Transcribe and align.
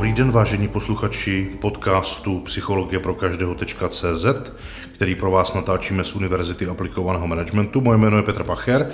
Dobrý 0.00 0.12
den, 0.12 0.30
vážení 0.30 0.68
posluchači 0.68 1.50
podcastu 1.60 2.40
Psychologie 2.40 3.00
pro 3.00 3.14
každého.cz, 3.14 4.26
který 4.92 5.14
pro 5.14 5.30
vás 5.30 5.54
natáčíme 5.54 6.04
z 6.04 6.14
Univerzity 6.14 6.66
aplikovaného 6.66 7.26
managementu. 7.26 7.80
Moje 7.80 7.98
jméno 7.98 8.16
je 8.16 8.22
Petr 8.22 8.44
Pacher 8.44 8.92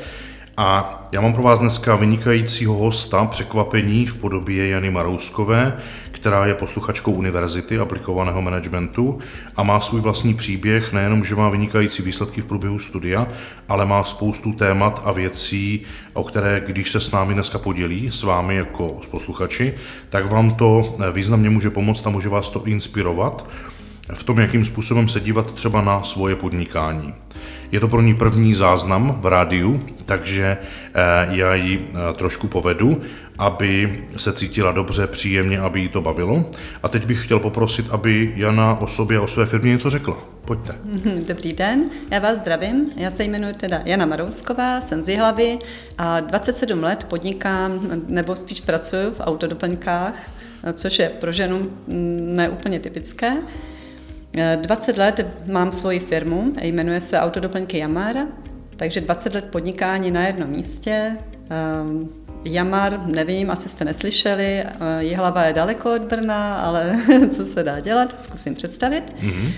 a 0.56 1.02
já 1.12 1.20
mám 1.20 1.32
pro 1.32 1.42
vás 1.42 1.58
dneska 1.58 1.96
vynikajícího 1.96 2.74
hosta, 2.74 3.24
překvapení 3.24 4.06
v 4.06 4.16
podobě 4.16 4.68
Jany 4.68 4.90
Marouskové, 4.90 5.76
která 6.10 6.46
je 6.46 6.54
posluchačkou 6.54 7.12
Univerzity 7.12 7.78
aplikovaného 7.78 8.42
managementu 8.42 9.18
a 9.56 9.62
má 9.62 9.80
svůj 9.80 10.00
vlastní 10.00 10.34
příběh, 10.34 10.92
nejenom, 10.92 11.24
že 11.24 11.34
má 11.34 11.48
vynikající 11.48 12.02
výsledky 12.02 12.40
v 12.40 12.44
průběhu 12.44 12.78
studia, 12.78 13.28
ale 13.68 13.86
má 13.86 14.04
spoustu 14.04 14.52
témat 14.52 15.02
a 15.04 15.12
věcí, 15.12 15.82
o 16.12 16.24
které, 16.24 16.62
když 16.66 16.90
se 16.90 17.00
s 17.00 17.10
námi 17.10 17.34
dneska 17.34 17.58
podělí, 17.58 18.10
s 18.10 18.22
vámi 18.22 18.56
jako 18.56 18.98
s 19.02 19.06
posluchači, 19.06 19.74
tak 20.08 20.30
vám 20.30 20.54
to 20.54 20.92
významně 21.12 21.50
může 21.50 21.70
pomoct 21.70 22.06
a 22.06 22.10
může 22.10 22.28
vás 22.28 22.48
to 22.48 22.64
inspirovat 22.64 23.46
v 24.14 24.24
tom, 24.24 24.38
jakým 24.38 24.64
způsobem 24.64 25.08
se 25.08 25.20
dívat 25.20 25.54
třeba 25.54 25.82
na 25.82 26.02
svoje 26.02 26.36
podnikání. 26.36 27.14
Je 27.72 27.80
to 27.80 27.88
pro 27.88 28.00
ní 28.00 28.14
první 28.14 28.54
záznam 28.54 29.16
v 29.20 29.26
rádiu, 29.26 29.82
takže 30.06 30.56
eh, 30.94 31.28
já 31.30 31.54
ji 31.54 31.88
eh, 31.88 32.14
trošku 32.14 32.48
povedu, 32.48 33.00
aby 33.38 34.04
se 34.16 34.32
cítila 34.32 34.72
dobře, 34.72 35.06
příjemně, 35.06 35.60
aby 35.60 35.80
jí 35.80 35.88
to 35.88 36.00
bavilo. 36.00 36.50
A 36.82 36.88
teď 36.88 37.06
bych 37.06 37.24
chtěl 37.24 37.38
poprosit, 37.38 37.86
aby 37.90 38.32
Jana 38.36 38.80
o 38.80 38.86
sobě 38.86 39.18
a 39.18 39.20
o 39.20 39.26
své 39.26 39.46
firmě 39.46 39.70
něco 39.70 39.90
řekla. 39.90 40.16
Pojďte. 40.44 40.74
Dobrý 41.26 41.52
den, 41.52 41.90
já 42.10 42.18
vás 42.18 42.38
zdravím. 42.38 42.90
Já 42.96 43.10
se 43.10 43.24
jmenuji 43.24 43.54
teda 43.54 43.82
Jana 43.84 44.06
Marousková, 44.06 44.80
jsem 44.80 45.02
z 45.02 45.08
Jihlavy 45.08 45.58
a 45.98 46.20
27 46.20 46.82
let 46.82 47.04
podnikám, 47.04 47.80
nebo 48.08 48.36
spíš 48.36 48.60
pracuji 48.60 49.10
v 49.10 49.20
autodoplňkách, 49.20 50.30
což 50.72 50.98
je 50.98 51.08
pro 51.08 51.32
ženu 51.32 51.70
neúplně 51.86 52.80
typické. 52.80 53.32
20 54.56 54.96
let 54.96 55.26
mám 55.46 55.72
svoji 55.72 55.98
firmu, 55.98 56.52
jmenuje 56.60 57.00
se 57.00 57.20
Autodoplňky 57.20 57.78
Jamar, 57.78 58.16
takže 58.76 59.00
20 59.00 59.34
let 59.34 59.44
podnikání 59.44 60.10
na 60.10 60.26
jednom 60.26 60.50
místě. 60.50 61.16
Ehm, 61.50 62.08
Jamar, 62.44 63.00
nevím, 63.06 63.50
asi 63.50 63.68
jste 63.68 63.84
neslyšeli, 63.84 64.64
hlava 65.16 65.44
je 65.44 65.52
daleko 65.52 65.94
od 65.94 66.02
Brna, 66.02 66.56
ale 66.56 66.96
co 67.30 67.46
se 67.46 67.62
dá 67.62 67.80
dělat, 67.80 68.20
zkusím 68.20 68.54
představit. 68.54 69.12
Mm-hmm. 69.22 69.52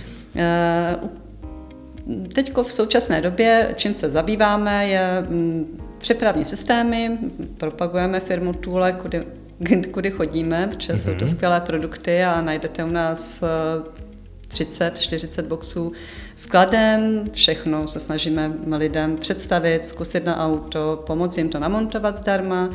Teď 2.34 2.56
v 2.62 2.72
současné 2.72 3.20
době, 3.20 3.74
čím 3.76 3.94
se 3.94 4.10
zabýváme, 4.10 4.88
je 4.88 5.24
mm, 5.28 5.80
přepravní 5.98 6.44
systémy, 6.44 7.18
propagujeme 7.56 8.20
firmu 8.20 8.52
Tule, 8.52 8.92
kudy, 8.92 9.24
kudy 9.90 10.10
chodíme, 10.10 10.66
protože 10.66 10.92
mm-hmm. 10.92 10.96
jsou 10.96 11.10
to 11.10 11.24
mhm. 11.24 11.26
skvělé 11.26 11.60
produkty 11.60 12.24
a 12.24 12.40
najdete 12.40 12.84
u 12.84 12.90
nás 12.90 13.42
30, 14.48 14.98
40 14.98 15.46
boxů 15.46 15.92
skladem, 16.34 17.30
všechno 17.32 17.88
se 17.88 18.00
snažíme 18.00 18.52
lidem 18.76 19.16
představit, 19.16 19.86
zkusit 19.86 20.24
na 20.24 20.44
auto, 20.44 21.02
pomoct 21.06 21.38
jim 21.38 21.48
to 21.48 21.58
namontovat 21.58 22.16
zdarma. 22.16 22.70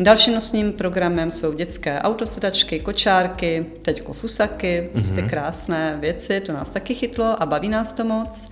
Dalším 0.00 0.34
nosním 0.34 0.72
programem 0.72 1.30
jsou 1.30 1.52
dětské 1.52 1.98
autosedačky, 2.00 2.80
kočárky, 2.80 3.66
teďko 3.82 4.12
fusaky, 4.12 4.90
prostě 4.92 5.20
mm-hmm. 5.20 5.30
krásné 5.30 5.96
věci, 6.00 6.40
to 6.40 6.52
nás 6.52 6.70
taky 6.70 6.94
chytlo 6.94 7.42
a 7.42 7.46
baví 7.46 7.68
nás 7.68 7.92
to 7.92 8.04
moc. 8.04 8.50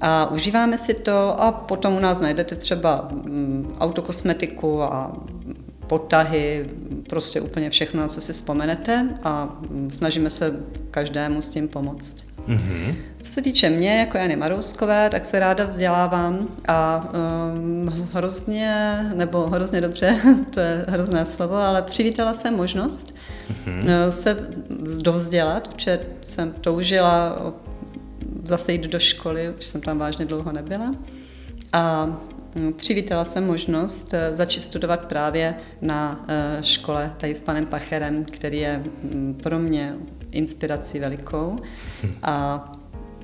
A 0.00 0.30
užíváme 0.30 0.78
si 0.78 0.94
to 0.94 1.40
a 1.40 1.52
potom 1.52 1.96
u 1.96 2.00
nás 2.00 2.20
najdete 2.20 2.54
třeba 2.56 3.08
mm, 3.12 3.72
autokosmetiku 3.80 4.82
a 4.82 5.16
potahy, 5.86 6.70
prostě 7.08 7.40
úplně 7.40 7.70
všechno, 7.70 8.00
na 8.00 8.08
co 8.08 8.20
si 8.20 8.32
vzpomenete 8.32 9.08
a 9.22 9.60
snažíme 9.88 10.30
se 10.30 10.60
každému 10.96 11.42
s 11.42 11.48
tím 11.48 11.68
pomoct. 11.68 12.16
Mm-hmm. 12.48 12.94
Co 13.20 13.32
se 13.32 13.42
týče 13.42 13.70
mě, 13.70 13.98
jako 13.98 14.18
Jany 14.18 14.36
Marouskové, 14.36 15.10
tak 15.10 15.24
se 15.24 15.38
ráda 15.38 15.64
vzdělávám 15.64 16.48
a 16.68 17.08
um, 17.52 18.08
hrozně, 18.12 19.00
nebo 19.14 19.46
hrozně 19.46 19.80
dobře, 19.80 20.16
to 20.50 20.60
je 20.60 20.84
hrozné 20.88 21.24
slovo, 21.24 21.56
ale 21.56 21.82
přivítala 21.82 22.34
jsem 22.34 22.56
možnost 22.56 23.14
mm-hmm. 23.48 24.08
se 24.08 24.36
dovzdělat, 25.02 25.68
protože 25.68 26.00
jsem 26.20 26.52
toužila 26.60 27.38
zase 28.44 28.72
jít 28.72 28.86
do 28.86 28.98
školy, 28.98 29.54
už 29.58 29.66
jsem 29.66 29.80
tam 29.80 29.98
vážně 29.98 30.24
dlouho 30.24 30.52
nebyla. 30.52 30.90
A 31.72 32.08
Mm, 32.56 32.72
přivítala 32.72 33.24
jsem 33.24 33.46
možnost 33.46 34.14
eh, 34.14 34.34
začít 34.34 34.60
studovat 34.60 35.00
právě 35.00 35.54
na 35.82 36.24
eh, 36.28 36.58
škole 36.62 37.12
tady 37.16 37.34
s 37.34 37.40
panem 37.40 37.66
Pacherem, 37.66 38.24
který 38.24 38.58
je 38.58 38.84
mm, 39.02 39.38
pro 39.42 39.58
mě 39.58 39.94
inspirací 40.30 40.98
velikou 40.98 41.56
a 42.22 42.64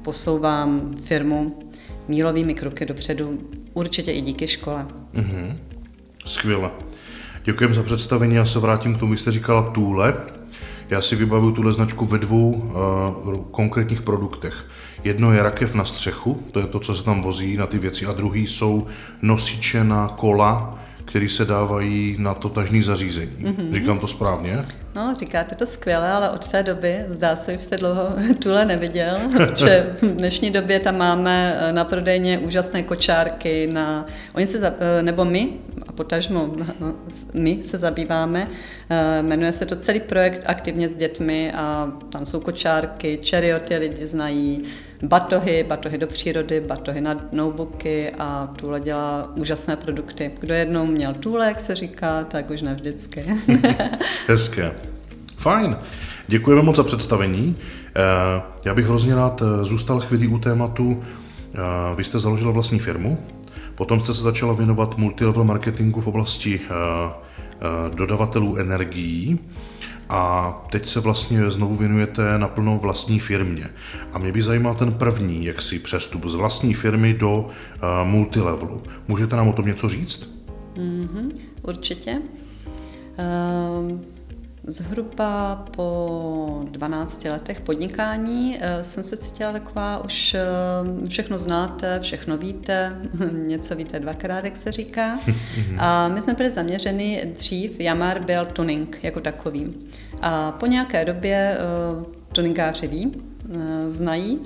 posouvám 0.02 0.94
firmu 1.02 1.58
mílovými 2.08 2.54
kroky 2.54 2.86
dopředu, 2.86 3.38
určitě 3.74 4.12
i 4.12 4.20
díky 4.20 4.48
škole. 4.48 4.86
Mm-hmm. 5.14 5.54
Skvěle. 6.24 6.70
Děkujeme 7.44 7.74
za 7.74 7.82
představení, 7.82 8.34
já 8.34 8.46
se 8.46 8.58
vrátím 8.58 8.94
k 8.94 8.98
tomu, 8.98 9.16
jste 9.16 9.30
říkala 9.30 9.62
Tůle. 9.62 10.14
Já 10.90 11.00
si 11.00 11.16
vybavuju 11.16 11.52
tuhle 11.52 11.72
značku 11.72 12.06
ve 12.06 12.18
dvou 12.18 12.52
uh, 12.52 13.44
konkrétních 13.50 14.02
produktech. 14.02 14.66
Jedno 15.04 15.32
je 15.32 15.42
rakev 15.42 15.74
na 15.74 15.84
střechu, 15.84 16.42
to 16.52 16.60
je 16.60 16.66
to, 16.66 16.80
co 16.80 16.94
se 16.94 17.04
tam 17.04 17.22
vozí 17.22 17.56
na 17.56 17.66
ty 17.66 17.78
věci, 17.78 18.06
a 18.06 18.12
druhý 18.12 18.46
jsou 18.46 18.86
nosiče 19.22 19.84
na 19.84 20.08
kola, 20.08 20.78
které 21.04 21.28
se 21.28 21.44
dávají 21.44 22.16
na 22.18 22.34
to 22.34 22.48
tažní 22.48 22.82
zařízení. 22.82 23.36
Mm-hmm. 23.40 23.72
Říkám 23.72 23.98
to 23.98 24.06
správně? 24.06 24.64
No, 24.94 25.14
říkáte 25.18 25.54
to 25.54 25.66
skvěle, 25.66 26.10
ale 26.10 26.30
od 26.30 26.50
té 26.50 26.62
doby, 26.62 27.04
zdá 27.08 27.36
se, 27.36 27.52
že 27.52 27.58
jste 27.58 27.76
dlouho 27.76 28.08
Tule 28.42 28.64
neviděl, 28.64 29.18
že 29.56 29.96
v 30.02 30.06
dnešní 30.06 30.50
době 30.50 30.80
tam 30.80 30.98
máme 30.98 31.58
eh, 31.60 31.72
na 31.72 31.84
prodejně 31.84 32.38
úžasné 32.38 32.82
kočárky, 32.82 33.68
na, 33.72 34.06
oni 34.34 34.46
se, 34.46 34.74
eh, 34.80 35.02
nebo 35.02 35.24
my, 35.24 35.48
a 35.88 35.92
potažmo 35.92 36.54
my 37.34 37.62
se 37.62 37.78
zabýváme, 37.78 38.48
eh, 38.90 39.22
jmenuje 39.22 39.52
se 39.52 39.66
to 39.66 39.76
celý 39.76 40.00
projekt 40.00 40.42
Aktivně 40.46 40.88
s 40.88 40.96
dětmi 40.96 41.52
a 41.52 41.92
tam 42.12 42.24
jsou 42.24 42.40
kočárky, 42.40 43.18
čerioty 43.22 43.76
lidi 43.76 44.06
znají, 44.06 44.64
batohy, 45.02 45.64
batohy 45.68 45.98
do 45.98 46.06
přírody, 46.06 46.60
batohy 46.60 47.00
na 47.00 47.20
notebooky 47.32 48.10
a 48.18 48.46
Tule 48.56 48.80
dělá 48.80 49.32
úžasné 49.34 49.76
produkty. 49.76 50.30
Kdo 50.40 50.54
jednou 50.54 50.86
měl 50.86 51.14
Tule, 51.14 51.46
jak 51.46 51.60
se 51.60 51.74
říká, 51.74 52.24
tak 52.24 52.50
už 52.50 52.62
ne 52.62 52.74
vždycky. 52.74 53.24
Hezké. 54.28 54.72
Fajn. 55.36 55.76
Děkujeme 56.28 56.62
moc 56.62 56.76
za 56.76 56.82
představení. 56.82 57.56
Eh, 57.96 58.42
já 58.64 58.74
bych 58.74 58.86
hrozně 58.86 59.14
rád 59.14 59.42
eh, 59.42 59.64
zůstal 59.64 60.00
chvíli 60.00 60.26
u 60.26 60.38
tématu. 60.38 61.02
Eh, 61.54 61.58
vy 61.96 62.04
jste 62.04 62.18
založila 62.18 62.52
vlastní 62.52 62.78
firmu, 62.78 63.18
potom 63.74 64.00
jste 64.00 64.14
se 64.14 64.22
začala 64.22 64.52
věnovat 64.52 64.98
multilevel 64.98 65.44
marketingu 65.44 66.00
v 66.00 66.06
oblasti 66.06 66.60
dodavatelů 67.94 68.56
energií 68.56 69.38
a 70.12 70.52
teď 70.70 70.88
se 70.88 71.00
vlastně 71.00 71.50
znovu 71.50 71.76
věnujete 71.76 72.38
naplno 72.38 72.78
vlastní 72.78 73.20
firmě. 73.20 73.68
A 74.12 74.18
mě 74.18 74.32
by 74.32 74.42
zajímal 74.42 74.74
ten 74.74 74.92
první, 74.92 75.44
jak 75.44 75.62
si 75.62 75.78
přestup 75.78 76.26
z 76.26 76.34
vlastní 76.34 76.74
firmy 76.74 77.14
do 77.14 77.40
uh, 77.40 77.48
multilevelu. 78.04 78.82
Můžete 79.08 79.36
nám 79.36 79.48
o 79.48 79.52
tom 79.52 79.66
něco 79.66 79.88
říct? 79.88 80.44
Mm-hmm, 80.76 81.32
určitě. 81.62 82.22
Um... 83.78 84.11
Zhruba 84.66 85.64
po 85.76 86.62
12 86.70 87.24
letech 87.24 87.60
podnikání 87.60 88.58
jsem 88.82 89.04
se 89.04 89.16
cítila 89.16 89.52
taková, 89.52 90.04
už 90.04 90.36
všechno 91.08 91.38
znáte, 91.38 92.00
všechno 92.00 92.36
víte, 92.36 92.96
něco 93.32 93.74
víte 93.74 94.00
dvakrát, 94.00 94.44
jak 94.44 94.56
se 94.56 94.72
říká. 94.72 95.18
A 95.78 96.08
my 96.08 96.22
jsme 96.22 96.34
byli 96.34 96.50
zaměřeni, 96.50 97.32
dřív 97.36 97.80
Jamar 97.80 98.20
byl 98.20 98.46
tuning 98.46 98.98
jako 99.02 99.20
takový. 99.20 99.74
A 100.22 100.52
po 100.52 100.66
nějaké 100.66 101.04
době 101.04 101.58
tuningáři 102.32 102.86
ví, 102.86 103.22
znají, 103.88 104.40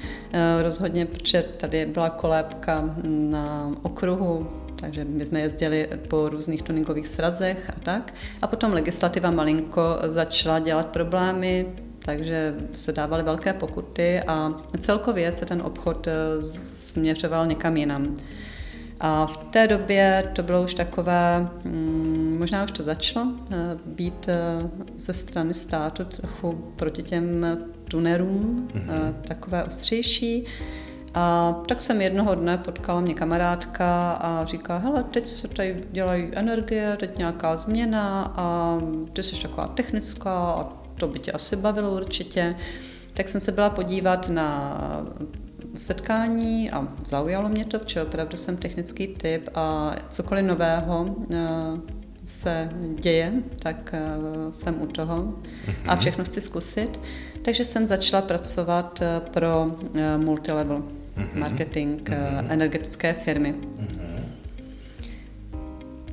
rozhodně, 0.63 1.07
protože 1.07 1.43
tady 1.43 1.87
byla 1.87 2.11
kolébka 2.11 2.97
na 3.05 3.73
okruhu 3.83 4.47
takže 4.81 5.05
my 5.05 5.27
jsme 5.27 5.41
jezdili 5.41 5.89
po 6.09 6.29
různých 6.29 6.63
tuningových 6.63 7.09
srazech 7.09 7.71
a 7.77 7.81
tak. 7.81 8.15
A 8.43 8.47
potom 8.47 8.73
legislativa 8.73 9.31
malinko 9.31 9.99
začala 10.07 10.59
dělat 10.59 10.87
problémy, 10.87 11.67
takže 11.99 12.55
se 12.73 12.93
dávaly 12.93 13.23
velké 13.23 13.53
pokuty 13.53 14.21
a 14.21 14.55
celkově 14.79 15.33
se 15.33 15.47
ten 15.47 15.63
obchod 15.63 16.07
eh, 16.07 16.43
směřoval 16.43 17.47
někam 17.47 17.77
jinam. 17.77 18.17
A 19.01 19.27
v 19.27 19.37
té 19.37 19.69
době 19.69 20.33
to 20.33 20.43
bylo 20.43 20.63
už 20.63 20.75
takové, 20.75 21.49
mm, 21.65 22.37
možná 22.39 22.65
už 22.65 22.71
to 22.71 22.83
začalo 22.83 23.27
eh, 23.51 23.57
být 23.87 24.29
eh, 24.29 24.71
ze 24.97 25.13
strany 25.13 25.55
státu 25.55 26.05
trochu 26.05 26.53
proti 26.77 27.03
těm 27.03 27.47
tunerům, 27.89 28.69
mm-hmm. 28.75 29.15
takové 29.29 29.65
ostřejší. 29.65 30.47
A 31.19 31.55
tak 31.69 31.81
jsem 31.81 32.03
jednoho 32.03 32.35
dne 32.35 32.59
potkala 32.59 33.01
mě 33.01 33.15
kamarádka 33.15 34.13
a 34.13 34.45
říká, 34.45 34.79
hele, 34.79 35.05
teď 35.05 35.27
se 35.27 35.49
tady 35.49 35.85
dělají 35.93 36.29
energie, 36.33 36.97
teď 37.01 37.19
nějaká 37.19 37.57
změna 37.57 38.35
a 38.37 38.79
ty 39.13 39.23
jsi 39.23 39.43
taková 39.43 39.67
technická 39.67 40.53
a 40.53 40.73
to 40.97 41.09
by 41.09 41.19
tě 41.19 41.33
asi 41.33 41.57
bavilo 41.57 41.93
určitě. 41.93 42.57
Tak 43.15 43.29
jsem 43.29 43.41
se 43.41 43.53
byla 43.53 43.71
podívat 43.71 44.29
na 44.29 44.79
setkání 45.75 46.71
a 46.71 46.89
zaujalo 47.05 47.49
mě 47.49 47.65
to, 47.65 47.79
protože 47.79 48.03
opravdu 48.03 48.37
jsem 48.37 48.57
technický 48.57 49.07
typ 49.07 49.49
a 49.55 49.95
cokoliv 50.11 50.45
nového 50.45 51.17
eh, 51.35 51.39
se 52.25 52.71
děje, 53.01 53.33
tak 53.59 53.95
eh, 53.95 54.53
jsem 54.53 54.83
u 54.83 54.87
toho 54.87 55.35
a 55.87 55.93
mhm. 55.93 55.99
všechno 55.99 56.25
chci 56.25 56.41
zkusit. 56.41 57.01
Takže 57.43 57.65
jsem 57.65 57.87
začala 57.87 58.23
pracovat 58.23 59.03
eh, 59.03 59.21
pro 59.21 59.71
multilevel 60.17 60.83
mhm. 61.17 61.41
marketing 61.41 62.09
mhm. 62.09 62.47
energetické 62.49 63.13
firmy. 63.13 63.55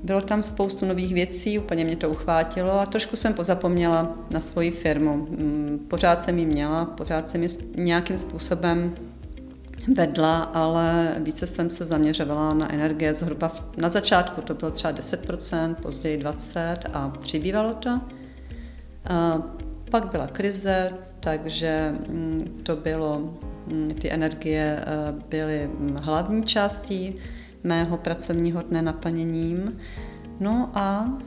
Bylo 0.04 0.22
tam 0.22 0.42
spoustu 0.42 0.86
nových 0.86 1.14
věcí, 1.14 1.60
úplně 1.60 1.86
mě 1.86 1.96
to 1.96 2.10
uchvátilo 2.10 2.80
a 2.80 2.86
trošku 2.86 3.16
jsem 3.16 3.34
pozapomněla 3.34 4.16
na 4.32 4.40
svoji 4.40 4.72
firmu. 4.72 5.16
Mm, 5.16 5.86
pořád 5.88 6.24
jsem 6.24 6.40
ji 6.40 6.46
měla, 6.46 6.86
pořád 6.86 7.30
jsem 7.30 7.44
ji 7.44 7.50
nějakým 7.76 8.18
způsobem 8.18 8.96
vedla, 9.96 10.40
ale 10.40 11.16
více 11.20 11.48
jsem 11.48 11.70
se 11.70 11.86
zaměřovala 11.86 12.54
na 12.54 12.74
energie. 12.74 13.14
Zhruba 13.14 13.52
na 13.78 13.90
začátku 13.90 14.42
to 14.42 14.54
bylo 14.54 14.72
třeba 14.72 14.94
10%, 14.94 15.76
později 15.76 16.18
20% 16.18 16.78
a 16.94 17.10
přibývalo 17.10 17.74
to. 17.74 17.90
A 19.06 19.42
pak 19.92 20.12
byla 20.12 20.28
krize, 20.28 20.94
takže 21.20 21.94
mm, 22.10 22.60
to 22.64 22.76
bylo, 22.76 23.34
ty 24.01 24.12
energie 24.12 24.80
e, 24.80 24.86
byly 25.30 25.69
hlavní 26.01 26.44
částí 26.44 27.15
mého 27.63 27.98
pracovního 27.98 28.62
dne 28.62 28.81
naplněním. 28.81 29.80
No 30.39 30.71
a 30.74 31.18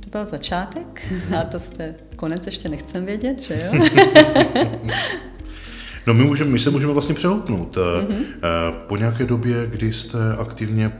to 0.00 0.10
byl 0.10 0.26
začátek 0.26 1.02
a 1.38 1.44
to 1.44 1.58
jste 1.58 1.94
konec 2.16 2.46
ještě 2.46 2.68
nechcem 2.68 3.04
vědět, 3.04 3.40
že 3.40 3.70
jo? 3.72 3.84
No 6.06 6.14
my, 6.14 6.24
můžeme, 6.24 6.50
my 6.50 6.58
se 6.58 6.70
můžeme 6.70 6.92
vlastně 6.92 7.14
přehoupnout. 7.14 7.76
Mm-hmm. 7.76 8.24
Po 8.86 8.96
nějaké 8.96 9.24
době, 9.24 9.66
kdy 9.66 9.92
jste 9.92 10.18
aktivně 10.38 10.92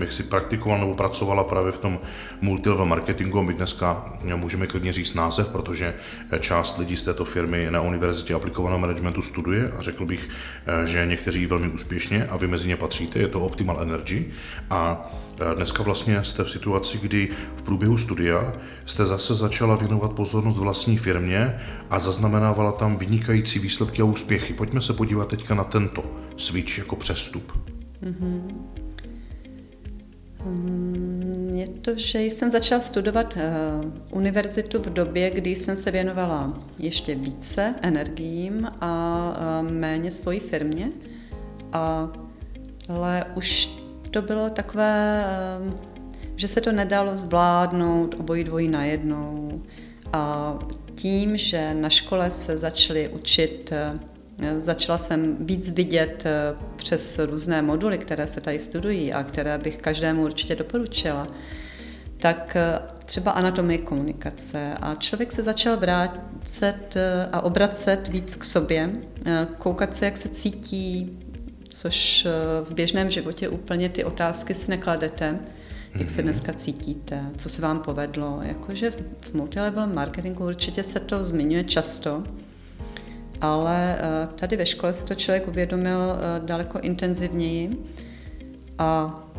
jak 0.00 0.12
si 0.12 0.22
praktikoval 0.22 0.78
nebo 0.78 0.94
pracovala 0.94 1.44
právě 1.44 1.72
v 1.72 1.78
tom 1.78 1.98
multilevel 2.40 2.86
marketingu, 2.86 3.42
my 3.42 3.54
dneska 3.54 4.12
můžeme 4.36 4.66
klidně 4.66 4.92
říct 4.92 5.14
název, 5.14 5.48
protože 5.48 5.94
část 6.40 6.78
lidí 6.78 6.96
z 6.96 7.02
této 7.02 7.24
firmy 7.24 7.66
na 7.70 7.80
Univerzitě 7.80 8.34
aplikovaného 8.34 8.78
managementu 8.78 9.22
studuje 9.22 9.72
a 9.78 9.82
řekl 9.82 10.06
bych, 10.06 10.28
eh, 10.66 10.86
že 10.86 11.06
někteří 11.06 11.46
velmi 11.46 11.68
úspěšně 11.68 12.26
a 12.26 12.36
vy 12.36 12.46
mezi 12.46 12.68
ně 12.68 12.76
patříte, 12.76 13.18
je 13.18 13.28
to 13.28 13.40
Optimal 13.40 13.80
Energy 13.82 14.26
a 14.70 15.10
dneska 15.54 15.82
vlastně 15.82 16.24
jste 16.24 16.44
v 16.44 16.50
situaci, 16.50 16.98
kdy 16.98 17.28
v 17.56 17.62
průběhu 17.62 17.96
studia 17.96 18.52
jste 18.86 19.06
zase 19.06 19.34
začala 19.34 19.74
věnovat 19.74 20.12
pozornost 20.12 20.56
vlastní 20.56 20.98
firmě 20.98 21.60
a 21.90 21.98
zaznamenávala 21.98 22.72
tam 22.72 22.96
vynikající 22.96 23.58
výsledky 23.58 24.02
a 24.02 24.04
úspěchy. 24.04 24.54
Pojďme 24.54 24.82
se 24.82 24.92
podívat 24.92 25.28
teďka 25.28 25.54
na 25.54 25.64
tento 25.64 26.04
switch 26.36 26.78
jako 26.78 26.96
přestup. 26.96 27.52
Mm-hmm. 28.02 28.42
Je 31.54 31.68
to, 31.68 31.90
že 31.96 32.22
jsem 32.22 32.50
začala 32.50 32.80
studovat 32.80 33.36
uh, 33.36 33.90
univerzitu 34.10 34.82
v 34.82 34.86
době, 34.86 35.30
kdy 35.30 35.50
jsem 35.50 35.76
se 35.76 35.90
věnovala 35.90 36.58
ještě 36.78 37.14
více 37.14 37.74
energiím 37.82 38.68
a 38.80 39.32
uh, 39.62 39.70
méně 39.70 40.10
svojí 40.10 40.40
firmě. 40.40 40.90
A, 41.72 42.08
ale 42.88 43.24
už 43.34 43.79
to 44.10 44.22
bylo 44.22 44.50
takové, 44.50 45.24
uh, 45.60 45.90
že 46.36 46.48
se 46.48 46.60
to 46.60 46.72
nedalo 46.72 47.16
zvládnout 47.16 48.14
obojí 48.18 48.44
dvojí 48.44 48.68
najednou. 48.68 49.62
A 50.12 50.54
tím, 50.94 51.36
že 51.36 51.74
na 51.74 51.90
škole 51.90 52.30
se 52.30 52.58
začali 52.58 53.08
učit, 53.08 53.72
eh, 53.72 54.60
začala 54.60 54.98
jsem 54.98 55.36
víc 55.40 55.70
vidět 55.70 56.22
eh, 56.26 56.56
přes 56.76 57.18
různé 57.18 57.62
moduly, 57.62 57.98
které 57.98 58.26
se 58.26 58.40
tady 58.40 58.58
studují 58.58 59.12
a 59.12 59.22
které 59.22 59.58
bych 59.58 59.76
každému 59.76 60.22
určitě 60.22 60.56
doporučila, 60.56 61.26
tak 62.18 62.56
eh, 62.56 62.78
třeba 63.04 63.30
anatomie 63.30 63.78
komunikace 63.78 64.74
a 64.80 64.94
člověk 64.94 65.32
se 65.32 65.42
začal 65.42 65.76
vrátit 65.76 66.96
a 67.32 67.40
obracet 67.40 68.08
víc 68.08 68.34
k 68.34 68.44
sobě, 68.44 68.90
koukat 69.58 69.94
se, 69.94 70.04
jak 70.04 70.16
se 70.16 70.28
cítí, 70.28 71.18
což 71.70 72.26
v 72.62 72.72
běžném 72.72 73.10
životě 73.10 73.48
úplně 73.48 73.88
ty 73.88 74.04
otázky 74.04 74.54
si 74.54 74.70
nekladete 74.70 75.38
jak 75.94 76.10
se 76.10 76.22
dneska 76.22 76.52
cítíte, 76.52 77.24
co 77.36 77.48
se 77.48 77.62
vám 77.62 77.80
povedlo. 77.80 78.38
Jakože 78.42 78.90
v 79.20 79.34
multilevel 79.34 79.86
marketingu 79.86 80.46
určitě 80.46 80.82
se 80.82 81.00
to 81.00 81.24
zmiňuje 81.24 81.64
často, 81.64 82.24
ale 83.40 83.98
eh, 83.98 84.28
tady 84.34 84.56
ve 84.56 84.66
škole 84.66 84.94
si 84.94 85.04
to 85.04 85.14
člověk 85.14 85.48
uvědomil 85.48 85.98
eh, 86.00 86.40
daleko 86.44 86.78
intenzivněji 86.78 87.76
a 88.78 89.20
eh, 89.26 89.29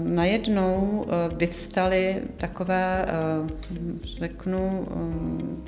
najednou 0.00 1.06
vyvstaly 1.36 2.22
takové, 2.36 3.06
řeknu, 4.18 4.88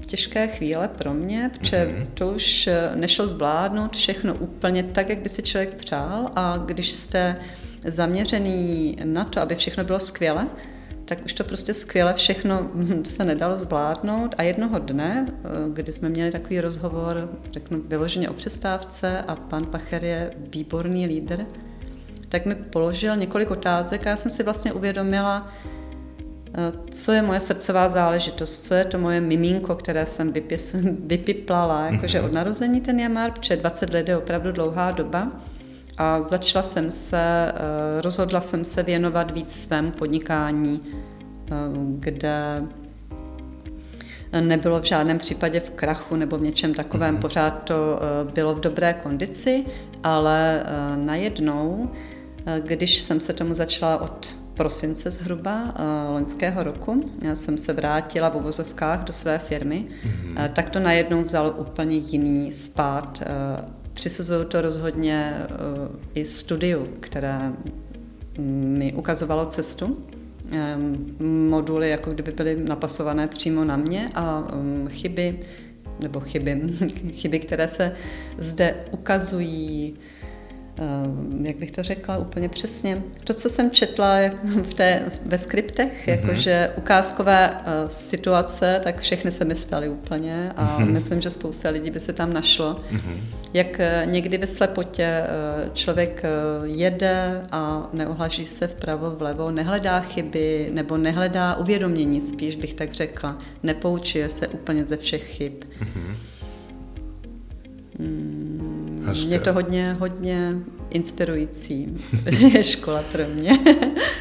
těžké 0.07 0.49
chvíle 0.49 0.89
pro 0.89 1.15
mě, 1.15 1.51
protože 1.59 1.87
mhm. 1.87 2.07
to 2.15 2.29
už 2.29 2.69
nešlo 2.95 3.27
zvládnout 3.27 3.97
všechno 3.97 4.35
úplně 4.35 4.83
tak, 4.83 5.09
jak 5.09 5.19
by 5.19 5.29
si 5.29 5.43
člověk 5.43 5.75
přál 5.75 6.31
a 6.37 6.57
když 6.57 6.91
jste 6.91 7.37
zaměřený 7.85 8.97
na 9.05 9.25
to, 9.25 9.41
aby 9.41 9.55
všechno 9.55 9.85
bylo 9.85 10.01
skvěle, 10.01 10.47
tak 11.05 11.25
už 11.25 11.33
to 11.33 11.45
prostě 11.45 11.75
skvěle 11.75 12.15
všechno 12.15 12.71
se 13.03 13.25
nedalo 13.25 13.57
zvládnout. 13.57 14.35
A 14.39 14.43
jednoho 14.43 14.79
dne, 14.79 15.27
eh, 15.29 15.49
kdy 15.73 15.93
jsme 15.93 16.09
měli 16.09 16.31
takový 16.31 16.61
rozhovor, 16.61 17.31
řeknu 17.53 17.83
vyloženě 17.89 18.31
o 18.31 18.35
přestávce 18.35 19.23
a 19.23 19.37
pan 19.37 19.67
Pacher 19.67 20.05
je 20.05 20.33
výborný 20.37 21.07
lídr, 21.07 21.47
tak 22.35 22.47
mi 22.47 22.55
položil 22.55 23.17
několik 23.17 23.51
otázek 23.51 24.07
a 24.07 24.11
já 24.11 24.17
jsem 24.17 24.31
si 24.31 24.43
vlastně 24.43 24.73
uvědomila, 24.73 25.53
eh, 26.55 26.73
co 26.91 27.13
je 27.13 27.23
moje 27.23 27.41
srdcová 27.41 27.89
záležitost, 27.89 28.67
co 28.67 28.75
je 28.75 28.85
to 28.85 28.99
moje 28.99 29.21
miminko, 29.21 29.75
které 29.75 30.07
jsem 30.07 30.33
vypis, 30.33 30.77
vypiplala, 31.07 31.87
jakože 31.87 32.19
mhm. 32.19 32.27
od 32.27 32.35
narození 32.35 32.81
ten 32.81 33.01
jamar, 33.01 33.33
protože 33.33 33.57
20 33.57 33.93
let 33.93 34.09
je 34.09 34.17
opravdu 34.17 34.53
dlouhá 34.53 34.91
doba. 34.91 35.33
A 35.99 36.23
začala 36.23 36.63
jsem 36.63 36.91
se, 36.91 37.53
eh, 37.55 38.01
rozhodla 38.01 38.41
jsem 38.41 38.65
se 38.65 38.83
věnovat 38.83 39.31
víc 39.31 39.53
svému 39.53 39.91
podnikání, 39.91 40.81
eh, 40.91 41.55
kde 41.99 42.63
nebylo 44.41 44.81
v 44.81 44.85
žádném 44.85 45.19
případě 45.19 45.61
v 45.61 45.71
krachu 45.71 46.17
nebo 46.17 46.39
v 46.39 46.43
něčem 46.43 46.75
takovém, 46.75 47.17
mm-hmm. 47.17 47.21
pořád 47.21 47.51
to 47.51 48.01
bylo 48.35 48.55
v 48.55 48.61
dobré 48.61 48.95
kondici, 48.95 49.65
ale 50.03 50.63
najednou, 50.97 51.91
když 52.61 52.99
jsem 52.99 53.21
se 53.21 53.33
tomu 53.33 53.55
začala 53.55 53.99
od 54.01 54.37
prosince 54.55 55.11
zhruba 55.11 55.75
loňského 56.11 56.63
roku, 56.63 57.05
já 57.23 57.35
jsem 57.37 57.59
se 57.59 57.73
vrátila 57.73 58.29
v 58.29 58.37
uvozovkách 58.37 59.05
do 59.05 59.13
své 59.13 59.39
firmy, 59.39 59.87
mm-hmm. 59.87 60.49
tak 60.49 60.71
to 60.71 60.81
najednou 60.81 61.23
vzalo 61.23 61.51
úplně 61.51 61.97
jiný 61.97 62.53
spát 62.53 63.23
Přisuzuju 63.95 64.45
to 64.45 64.61
rozhodně 64.61 65.35
eh, 65.39 65.49
i 66.15 66.25
studiu, 66.25 66.89
které 67.01 67.53
mi 68.39 68.93
ukazovalo 68.93 69.47
cestu. 69.47 70.05
Moduly 71.49 71.91
jako 71.91 72.11
kdyby 72.11 72.33
byly 72.33 72.57
napasované 72.69 73.29
přímo 73.29 73.65
na 73.65 73.77
mě 73.77 74.11
a 74.15 74.49
chyby, 74.89 75.39
nebo 76.01 76.21
chyby, 76.21 76.63
chyby, 77.13 77.39
které 77.39 77.69
se 77.69 77.97
zde 78.39 78.75
ukazují, 78.91 79.95
Eh, 79.95 80.14
jak 81.43 81.57
bych 81.57 81.71
to 81.71 81.83
řekla 81.83 82.19
úplně 82.19 82.49
přesně, 82.49 83.03
to, 83.25 83.35
co 83.35 83.49
jsem 83.49 83.71
četla 83.71 84.17
v 84.63 84.75
té, 84.75 85.03
ve 85.27 85.39
skriptech, 85.39 86.07
mm-hmm. 86.07 86.11
jakože 86.11 86.73
ukázkové 86.77 87.51
uh, 87.51 87.57
situace, 87.87 88.81
tak 88.85 89.01
všechny 89.01 89.31
se 89.31 89.45
mi 89.45 89.55
staly 89.55 89.89
úplně 89.89 90.53
a 90.57 90.79
mm-hmm. 90.79 90.91
myslím, 90.91 91.21
že 91.21 91.31
spousta 91.31 91.71
lidí 91.71 91.91
by 91.91 92.01
se 92.01 92.13
tam 92.13 92.33
našlo. 92.33 92.77
Mm-hmm. 92.93 93.17
Jak 93.55 93.67
uh, 93.67 94.13
někdy 94.13 94.39
ve 94.39 94.47
slepotě 94.47 95.23
člověk 95.75 96.23
jede 96.65 97.43
a 97.53 97.89
neohlaží 97.93 98.45
se 98.45 98.67
vpravo, 98.67 99.11
vlevo, 99.11 99.51
nehledá 99.51 100.01
chyby 100.01 100.71
nebo 100.73 100.97
nehledá 100.97 101.55
uvědomění, 101.55 102.21
spíš 102.21 102.57
bych 102.57 102.75
tak 102.75 102.93
řekla, 102.93 103.39
nepoučuje 103.63 104.29
se 104.29 104.49
úplně 104.49 104.85
ze 104.85 104.97
všech 104.97 105.23
chyb. 105.23 105.53
Mm-hmm. 105.53 106.17
Mm 107.99 108.44
Hezké. 109.05 109.31
Je 109.31 109.39
to 109.39 109.53
hodně, 109.53 109.97
hodně 110.01 110.55
inspirující 110.91 111.89
je 112.55 112.63
škola 112.63 113.03
pro 113.13 113.23
mě. 113.35 113.59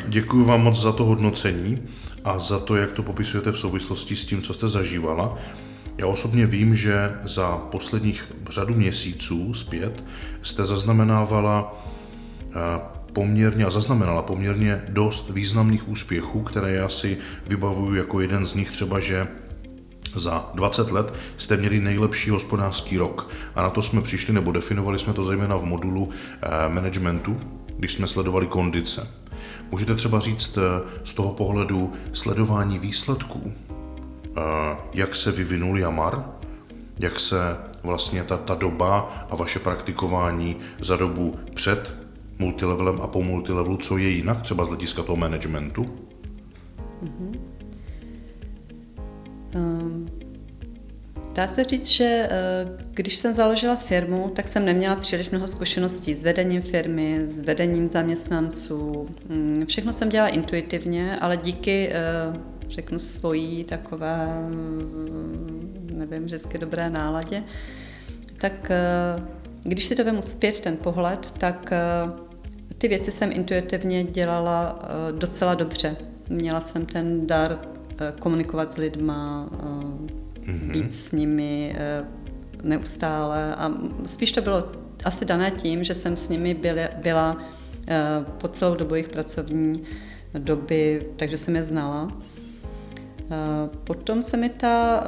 Děkuji 0.07 0.43
vám 0.43 0.63
moc 0.63 0.81
za 0.81 0.91
to 0.91 1.05
hodnocení 1.05 1.81
a 2.23 2.39
za 2.39 2.59
to, 2.59 2.75
jak 2.75 2.91
to 2.91 3.03
popisujete 3.03 3.51
v 3.51 3.59
souvislosti 3.59 4.15
s 4.15 4.25
tím, 4.25 4.41
co 4.41 4.53
jste 4.53 4.69
zažívala. 4.69 5.37
Já 5.97 6.07
osobně 6.07 6.45
vím, 6.45 6.75
že 6.75 7.11
za 7.23 7.57
posledních 7.57 8.23
řadu 8.49 8.73
měsíců 8.73 9.53
zpět 9.53 10.03
jste 10.41 10.65
zaznamenávala 10.65 11.83
eh, 12.39 12.79
poměrně 13.13 13.65
a 13.65 13.69
zaznamenala 13.69 14.21
poměrně 14.21 14.81
dost 14.89 15.29
významných 15.29 15.89
úspěchů, 15.89 16.41
které 16.41 16.71
já 16.71 16.89
si 16.89 17.17
vybavuju 17.47 17.95
jako 17.95 18.21
jeden 18.21 18.45
z 18.45 18.53
nich 18.53 18.71
třeba, 18.71 18.99
že 18.99 19.27
Za 20.15 20.49
20 20.53 20.91
let 20.91 21.13
jste 21.37 21.57
měli 21.57 21.79
nejlepší 21.79 22.29
hospodářský 22.29 22.97
rok 22.97 23.29
a 23.55 23.61
na 23.61 23.69
to 23.69 23.81
jsme 23.81 24.01
přišli, 24.01 24.33
nebo 24.33 24.51
definovali 24.51 24.99
jsme 24.99 25.13
to 25.13 25.23
zejména 25.23 25.55
v 25.55 25.63
modulu 25.63 26.09
eh, 26.41 26.69
managementu, 26.69 27.41
když 27.77 27.93
jsme 27.93 28.07
sledovali 28.07 28.47
kondice. 28.47 29.07
Můžete 29.71 29.95
třeba 29.95 30.19
říct 30.19 30.57
eh, 30.57 30.61
z 31.03 31.13
toho 31.13 31.31
pohledu 31.31 31.93
sledování 32.13 32.79
výsledků, 32.79 33.53
eh, 34.37 34.41
jak 34.93 35.15
se 35.15 35.31
vyvinul 35.31 35.79
Jamar, 35.79 36.25
jak 36.99 37.19
se 37.19 37.57
vlastně 37.83 38.23
ta, 38.23 38.37
ta 38.37 38.55
doba 38.55 39.25
a 39.29 39.35
vaše 39.35 39.59
praktikování 39.59 40.55
za 40.79 40.95
dobu 40.95 41.39
před 41.53 41.95
multilevelem 42.39 43.01
a 43.01 43.07
po 43.07 43.23
multilevelu, 43.23 43.77
co 43.77 43.97
je 43.97 44.09
jinak 44.09 44.41
třeba 44.41 44.65
z 44.65 44.69
hlediska 44.69 45.03
toho 45.03 45.15
managementu? 45.15 45.83
Mm-hmm. 47.03 47.52
Dá 51.33 51.47
se 51.47 51.63
říct, 51.63 51.87
že 51.87 52.27
eh, 52.31 52.67
když 52.91 53.15
jsem 53.15 53.35
založila 53.35 53.75
firmu, 53.75 54.31
tak 54.35 54.47
jsem 54.47 54.65
neměla 54.65 54.95
příliš 54.95 55.29
mnoho 55.29 55.47
zkušeností 55.47 56.15
s 56.15 56.23
vedením 56.23 56.61
firmy, 56.61 57.21
s 57.25 57.39
vedením 57.39 57.89
zaměstnanců. 57.89 59.09
Mm, 59.29 59.65
všechno 59.67 59.93
jsem 59.93 60.09
dělala 60.09 60.29
intuitivně, 60.29 61.17
ale 61.21 61.37
díky, 61.37 61.89
eh, 61.91 62.39
řeknu, 62.69 62.99
svojí 62.99 63.63
takové, 63.63 64.27
mm, 64.49 65.89
nevím, 65.91 66.23
vždycky 66.23 66.57
dobré 66.57 66.89
náladě, 66.89 67.43
tak 68.37 68.71
eh, 68.71 69.23
když 69.63 69.85
si 69.85 69.95
to 69.95 70.03
vemu 70.03 70.21
zpět, 70.21 70.59
ten 70.59 70.77
pohled, 70.77 71.31
tak 71.37 71.73
ty 72.77 72.87
věci 72.87 73.11
jsem 73.11 73.31
intuitivně 73.31 74.03
dělala 74.03 74.79
docela 75.11 75.53
dobře. 75.53 75.95
Měla 76.29 76.61
jsem 76.61 76.85
ten 76.85 77.27
dar 77.27 77.59
komunikovat 78.19 78.73
s 78.73 78.77
lidma, 78.77 79.49
mm-hmm. 80.45 80.71
být 80.71 80.93
s 80.93 81.11
nimi 81.11 81.75
eh, 81.77 82.05
neustále 82.63 83.55
a 83.55 83.71
spíš 84.05 84.31
to 84.31 84.41
bylo 84.41 84.71
asi 85.03 85.25
dané 85.25 85.51
tím, 85.51 85.83
že 85.83 85.93
jsem 85.93 86.17
s 86.17 86.29
nimi 86.29 86.53
byla, 86.53 86.81
byla 87.01 87.37
po 88.37 88.47
celou 88.47 88.75
dobu 88.75 88.95
jejich 88.95 89.09
pracovní 89.09 89.73
doby, 90.37 91.07
takže 91.15 91.37
jsem 91.37 91.55
je 91.55 91.63
znala. 91.63 92.21
Potom 93.83 94.21
se 94.21 94.37
mi 94.37 94.49
ta, 94.49 95.03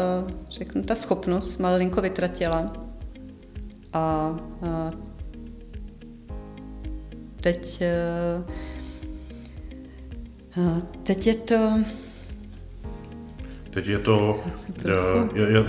řeknu, 0.50 0.84
ta 0.84 0.96
schopnost 0.96 1.58
malinko 1.58 2.02
vytratila 2.02 2.74
a 3.94 4.36
teď, 7.42 7.84
teď 11.04 11.28
je 11.28 11.36
to 11.36 11.84
Teď 13.76 13.88
je 13.88 14.00
to... 14.00 14.44
Trochu, 14.82 15.36
je, 15.36 15.48
je, 15.52 15.64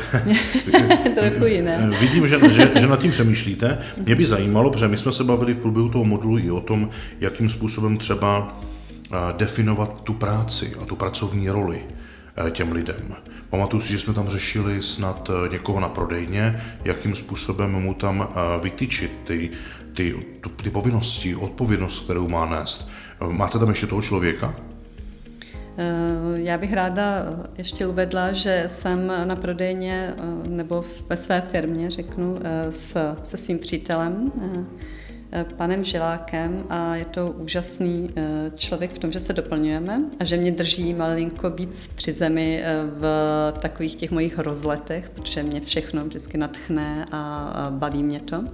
trochu 1.15 1.47
jiné. 1.47 1.91
Vidím, 2.01 2.29
že, 2.29 2.51
že, 2.51 2.71
že 2.81 2.87
nad 2.87 3.01
tím 3.01 3.11
přemýšlíte. 3.11 3.79
Mě 3.97 4.15
by 4.15 4.27
zajímalo, 4.27 4.71
protože 4.71 4.89
my 4.89 4.97
jsme 4.97 5.13
se 5.13 5.25
bavili 5.25 5.55
v 5.55 5.59
průběhu 5.59 5.89
toho 5.89 6.05
modulu 6.05 6.39
i 6.39 6.51
o 6.51 6.61
tom, 6.61 6.91
jakým 7.21 7.49
způsobem 7.49 7.97
třeba 7.99 8.61
definovat 9.37 10.01
tu 10.03 10.15
práci 10.15 10.75
a 10.83 10.85
tu 10.85 10.97
pracovní 10.97 11.51
roli 11.51 11.83
těm 12.51 12.73
lidem. 12.73 13.15
Pamatuju 13.51 13.81
si, 13.81 13.93
že 13.93 13.99
jsme 13.99 14.15
tam 14.15 14.29
řešili 14.29 14.83
snad 14.83 15.31
někoho 15.51 15.81
na 15.81 15.89
prodejně, 15.89 16.63
jakým 16.85 17.15
způsobem 17.15 17.73
mu 17.73 17.95
tam 17.95 18.29
vytyčit 18.63 19.13
ty, 19.25 19.51
ty, 19.95 20.15
ty 20.63 20.71
povinnosti, 20.71 21.37
odpovědnost, 21.37 22.05
kterou 22.05 22.29
má 22.29 22.47
nést. 22.47 22.91
Máte 23.31 23.59
tam 23.59 23.69
ještě 23.69 23.87
toho 23.87 24.03
člověka? 24.03 24.55
Eh, 25.79 26.41
já 26.41 26.59
bych 26.59 26.73
ráda 26.73 27.27
ještě 27.59 27.87
uvedla, 27.87 28.33
že 28.33 28.65
jsem 28.67 29.13
na 29.25 29.37
prodejně 29.37 30.15
eh, 30.17 30.49
nebo 30.49 30.85
ve 31.09 31.17
své 31.17 31.41
firmě, 31.41 31.91
řeknu, 31.91 32.39
eh, 32.43 32.73
s, 32.73 33.17
se 33.23 33.37
svým 33.37 33.59
přítelem, 33.59 34.33
panem 35.57 35.85
Žilákem 35.85 36.65
a 36.71 36.97
je 36.97 37.05
to 37.05 37.31
úžasný 37.31 38.11
člověk 38.57 38.93
v 38.93 38.99
tom, 38.99 39.13
že 39.13 39.21
se 39.21 39.33
doplňujeme 39.33 40.01
a 40.21 40.25
že 40.25 40.37
mě 40.37 40.51
drží 40.51 40.95
malinko 40.95 41.51
víc 41.51 41.91
při 41.95 42.13
zemi 42.13 42.65
v 42.99 43.07
takových 43.61 43.95
těch 43.95 44.11
mojich 44.11 44.39
rozletech, 44.39 45.11
protože 45.11 45.43
mě 45.43 45.61
všechno 45.61 46.05
vždycky 46.05 46.39
natchne 46.39 47.07
a 47.13 47.53
baví 47.71 48.03
mě 48.03 48.21
to. 48.21 48.45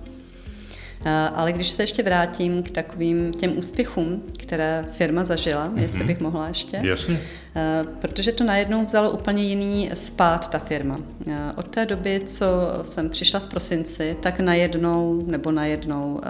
Ale 1.35 1.53
když 1.53 1.71
se 1.71 1.83
ještě 1.83 2.03
vrátím 2.03 2.63
k 2.63 2.71
takovým 2.71 3.33
těm 3.33 3.59
úspěchům, 3.59 4.23
které 4.53 4.85
firma 4.91 5.25
zažila, 5.25 5.69
mm-hmm. 5.69 5.79
jestli 5.79 6.05
bych 6.05 6.21
mohla 6.21 6.49
ještě. 6.49 6.81
Jasně. 6.83 7.21
Eh, 7.57 7.85
protože 8.01 8.33
to 8.33 8.45
najednou 8.45 8.85
vzalo 8.85 9.11
úplně 9.11 9.43
jiný 9.43 9.91
spát 9.95 10.51
ta 10.51 10.59
firma. 10.59 11.01
Eh, 11.27 11.33
od 11.57 11.69
té 11.69 11.87
doby, 11.87 12.23
co 12.27 12.47
jsem 12.83 13.11
přišla 13.11 13.41
v 13.41 13.45
prosinci, 13.45 14.17
tak 14.21 14.41
najednou, 14.41 15.25
nebo 15.27 15.53
najednou, 15.53 16.21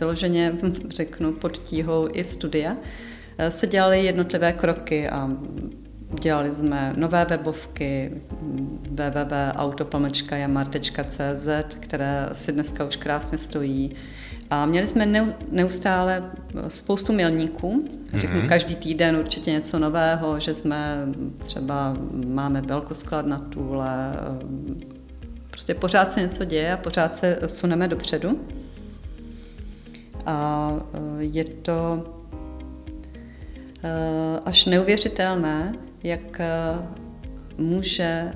vyloženě 0.00 0.52
řeknu 0.88 1.32
pod 1.32 1.58
tíhou 1.58 2.08
i 2.12 2.24
studia, 2.24 2.76
se 3.48 3.66
dělaly 3.66 4.04
jednotlivé 4.04 4.52
kroky 4.52 5.08
a 5.08 5.30
Dělali 6.20 6.52
jsme 6.52 6.92
nové 6.96 7.24
webovky 7.24 8.12
www.autopalmečkajamar.cz, 8.90 11.48
které 11.80 12.28
si 12.32 12.52
dneska 12.52 12.84
už 12.84 12.96
krásně 12.96 13.38
stojí. 13.38 13.94
A 14.50 14.66
měli 14.66 14.86
jsme 14.86 15.26
neustále 15.50 16.30
spoustu 16.68 17.12
milníků, 17.12 17.84
řeknu 18.14 18.40
mm-hmm. 18.40 18.48
každý 18.48 18.76
týden 18.76 19.16
určitě 19.16 19.50
něco 19.50 19.78
nového, 19.78 20.40
že 20.40 20.54
jsme 20.54 21.06
třeba 21.38 21.96
máme 22.26 22.60
velkoskladnatůle, 22.60 24.14
prostě 25.50 25.74
pořád 25.74 26.12
se 26.12 26.20
něco 26.20 26.44
děje 26.44 26.72
a 26.72 26.76
pořád 26.76 27.16
se 27.16 27.38
suneme 27.46 27.88
dopředu. 27.88 28.40
A 30.26 30.72
e, 30.94 31.24
je 31.24 31.44
to 31.44 32.04
až 34.44 34.64
neuvěřitelné, 34.64 35.74
jak 36.02 36.40
může 37.60 38.04
eh, 38.04 38.34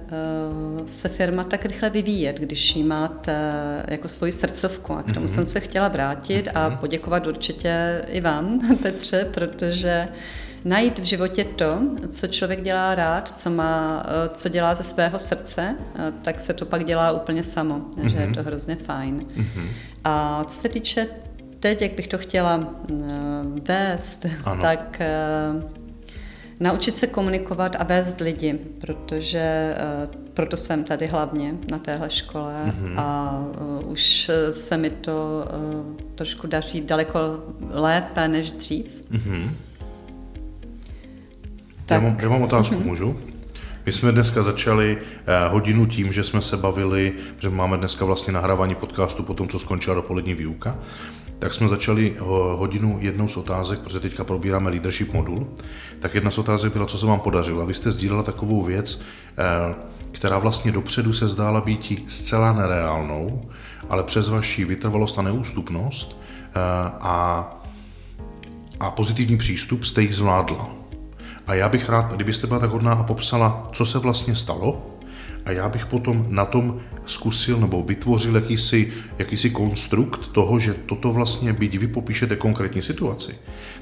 se 0.87 1.09
firma 1.09 1.45
tak 1.45 1.65
rychle 1.65 1.91
vyvíjet, 1.91 2.41
když 2.41 2.77
ji 2.77 2.85
máte 2.85 3.35
jako 3.89 4.09
svoji 4.09 4.33
srdcovku. 4.33 4.93
A 4.93 5.03
k 5.03 5.13
tomu 5.13 5.27
mm-hmm. 5.27 5.35
jsem 5.35 5.47
se 5.47 5.61
chtěla 5.61 5.89
vrátit 5.89 6.49
a 6.55 6.69
mhm. 6.69 6.79
poděkovat 6.79 7.27
určitě 7.27 8.05
i 8.09 8.21
vám, 8.21 8.61
Petře, 8.83 9.29
protože 9.35 10.09
najít 10.65 10.99
v 10.99 11.03
životě 11.05 11.45
to, 11.45 11.81
co 12.09 12.27
člověk 12.27 12.63
dělá 12.63 12.95
rád, 12.95 13.41
co, 13.41 13.51
má, 13.51 14.07
eh, 14.07 14.29
co 14.35 14.49
dělá 14.49 14.75
ze 14.75 14.83
svého 14.83 15.19
srdce, 15.19 15.77
eh, 15.95 16.13
tak 16.23 16.41
se 16.41 16.55
to 16.55 16.67
pak 16.67 16.85
dělá 16.85 17.13
úplně 17.13 17.43
samo, 17.43 17.79
mm-hmm. 17.79 18.07
že 18.07 18.17
je 18.17 18.27
mhm. 18.27 18.35
to 18.35 18.43
hrozně 18.43 18.77
fajn. 18.77 19.27
Mm-hmm. 19.37 19.69
A 20.05 20.45
co 20.45 20.57
se 20.57 20.69
týče 20.69 21.07
teď, 21.61 21.83
jak 21.83 21.93
bych 21.93 22.09
to 22.09 22.19
chtěla 22.19 22.75
vést, 23.69 24.27
ano. 24.45 24.63
tak 24.63 25.01
Naučit 26.65 26.97
se 26.97 27.07
komunikovat 27.07 27.77
a 27.79 27.85
vést 27.85 28.21
lidi, 28.21 28.59
protože 28.81 29.75
uh, 30.09 30.15
proto 30.35 30.57
jsem 30.57 30.85
tady 30.85 31.07
hlavně 31.07 31.55
na 31.71 31.79
téhle 31.79 32.11
škole 32.11 32.55
mm-hmm. 32.67 33.01
a 33.01 33.39
uh, 33.61 33.91
už 33.91 34.31
se 34.53 34.77
mi 34.77 34.91
to 34.91 35.45
uh, 35.45 36.01
trošku 36.15 36.47
daří 36.47 36.81
daleko 36.81 37.19
lépe 37.71 38.29
než 38.29 38.51
dřív. 38.51 38.87
Mm-hmm. 39.13 39.51
Tak. 41.87 42.03
Já, 42.03 42.09
mám, 42.09 42.17
já 42.21 42.29
mám 42.29 42.43
otázku, 42.43 42.75
mm-hmm. 42.75 42.85
můžu? 42.85 43.19
My 43.87 43.93
jsme 43.93 44.13
dneska 44.13 44.43
začali 44.43 44.99
eh, 44.99 45.49
hodinu 45.49 45.87
tím, 45.87 46.13
že 46.13 46.25
jsme 46.25 46.43
se 46.43 46.57
bavili, 46.57 47.13
že 47.39 47.51
máme 47.51 47.77
dneska 47.77 48.05
vlastně 48.05 48.33
nahrávání 48.33 48.75
podcastu 48.75 49.23
po 49.23 49.35
tom, 49.35 49.49
co 49.49 49.59
skončila 49.59 49.95
dopolední 49.95 50.35
výuka 50.35 50.79
tak 51.45 51.55
jsme 51.55 51.69
začali 51.69 52.17
hodinu 52.57 52.99
jednou 53.01 53.29
z 53.29 53.37
otázek, 53.37 53.81
protože 53.81 54.01
teďka 54.01 54.25
probíráme 54.25 54.71
leadership 54.71 55.13
modul, 55.13 55.47
tak 56.01 56.15
jedna 56.15 56.31
z 56.31 56.39
otázek 56.39 56.73
byla, 56.73 56.87
co 56.87 56.99
se 56.99 57.07
vám 57.07 57.21
podařilo. 57.21 57.67
Vy 57.67 57.75
jste 57.75 57.93
sdílela 57.93 58.23
takovou 58.23 58.63
věc, 58.63 59.03
eh, 59.39 59.75
která 60.13 60.39
vlastně 60.39 60.73
dopředu 60.73 61.13
se 61.13 61.29
zdála 61.29 61.61
být 61.61 62.03
zcela 62.09 62.53
nereálnou, 62.53 63.51
ale 63.89 64.05
přes 64.05 64.29
vaši 64.29 64.65
vytrvalost 64.65 65.19
a 65.19 65.23
neústupnost 65.23 66.21
eh, 66.21 66.51
a, 67.01 67.49
a 68.81 68.91
pozitivní 68.91 69.37
přístup 69.37 69.85
jste 69.85 70.03
jich 70.03 70.15
zvládla. 70.15 70.71
A 71.47 71.55
já 71.55 71.69
bych 71.69 71.89
rád, 71.89 72.13
kdybyste 72.13 72.47
byla 72.47 72.61
tak 72.61 72.71
hodná 72.71 72.93
a 72.93 73.03
popsala, 73.03 73.69
co 73.73 73.87
se 73.87 73.99
vlastně 73.99 74.37
stalo, 74.37 74.94
a 75.45 75.51
já 75.51 75.69
bych 75.69 75.87
potom 75.87 76.27
na 76.29 76.45
tom 76.45 76.81
zkusil 77.07 77.61
nebo 77.61 77.83
vytvořil 77.83 78.35
jakýsi, 78.35 78.93
jakýsi 79.19 79.51
konstrukt 79.51 80.29
toho, 80.29 80.59
že 80.59 80.75
toto 80.75 81.13
vlastně, 81.13 81.53
byť 81.53 81.79
vy 81.79 81.87
popíšete 81.87 82.37
konkrétní 82.37 82.83
situaci, 82.83 83.35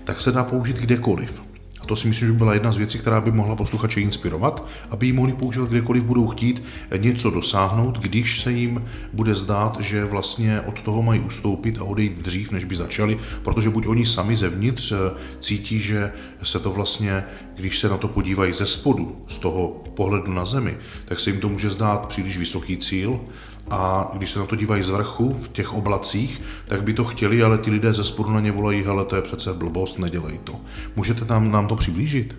tak 0.05 0.21
se 0.21 0.33
dá 0.33 0.45
použít 0.45 0.77
kdekoliv. 0.77 1.43
A 1.83 1.87
to 1.87 1.97
si 1.97 2.09
myslím, 2.09 2.27
že 2.29 2.33
by 2.33 2.39
byla 2.39 2.55
jedna 2.55 2.73
z 2.73 2.77
věcí, 2.77 2.99
která 2.99 3.21
by 3.21 3.33
mohla 3.33 3.57
posluchače 3.57 4.01
inspirovat, 4.01 4.69
aby 4.91 5.07
ji 5.07 5.13
mohli 5.13 5.33
používat 5.33 5.69
kdekoliv 5.69 6.05
budou 6.05 6.27
chtít 6.27 6.63
něco 6.97 7.31
dosáhnout, 7.31 7.99
když 7.99 8.41
se 8.41 8.53
jim 8.53 8.85
bude 9.13 9.35
zdát, 9.35 9.81
že 9.81 10.05
vlastně 10.05 10.61
od 10.61 10.83
toho 10.83 11.03
mají 11.03 11.21
ustoupit 11.21 11.79
a 11.79 11.85
odejít 11.85 12.19
dřív, 12.19 12.53
než 12.53 12.65
by 12.65 12.77
začali, 12.77 13.19
protože 13.43 13.71
buď 13.71 13.87
oni 13.87 14.07
sami 14.07 14.37
zevnitř 14.37 14.93
eh, 14.93 14.97
cítí, 15.41 15.81
že 15.81 16.13
se 16.43 16.61
to 16.61 16.71
vlastně, 16.71 17.25
když 17.55 17.79
se 17.79 17.89
na 17.89 17.97
to 17.97 18.09
podívají 18.09 18.53
ze 18.53 18.67
spodu, 18.67 19.25
z 19.29 19.39
toho 19.39 19.83
pohledu 19.95 20.33
na 20.33 20.45
zemi, 20.45 20.77
tak 21.05 21.21
se 21.21 21.31
jim 21.31 21.41
to 21.41 21.49
může 21.49 21.71
zdát 21.71 22.07
příliš 22.07 22.39
vysoký 22.39 22.77
cíl 22.77 23.21
a 23.71 24.13
když 24.15 24.31
se 24.31 24.39
na 24.39 24.47
to 24.47 24.57
dívají 24.57 24.83
z 24.83 24.91
vrchu 24.91 25.33
v 25.33 25.49
těch 25.49 25.75
oblacích, 25.75 26.43
tak 26.69 26.83
by 26.83 26.93
to 26.93 27.05
chtěli, 27.05 27.43
ale 27.43 27.59
ti 27.59 27.71
lidé 27.71 27.93
ze 27.93 28.05
spodu 28.05 28.31
na 28.31 28.41
ně 28.41 28.53
volají, 28.53 28.83
hele, 28.83 29.05
to 29.05 29.17
je 29.17 29.23
přece 29.23 29.53
blbost, 29.53 29.99
nedělej 29.99 30.41
to. 30.45 30.61
Můžete 30.97 31.25
tam 31.25 31.53
nám 31.53 31.69
to 31.69 31.77
přiblížit? 31.77 32.37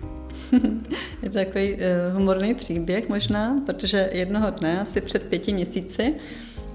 je 1.22 1.30
to 1.30 1.38
takový 1.38 1.74
uh, 1.74 1.80
humorný 2.14 2.54
příběh 2.54 3.08
možná, 3.08 3.56
protože 3.66 4.10
jednoho 4.12 4.50
dne, 4.50 4.80
asi 4.80 5.00
před 5.00 5.22
pěti 5.22 5.52
měsíci, 5.52 6.14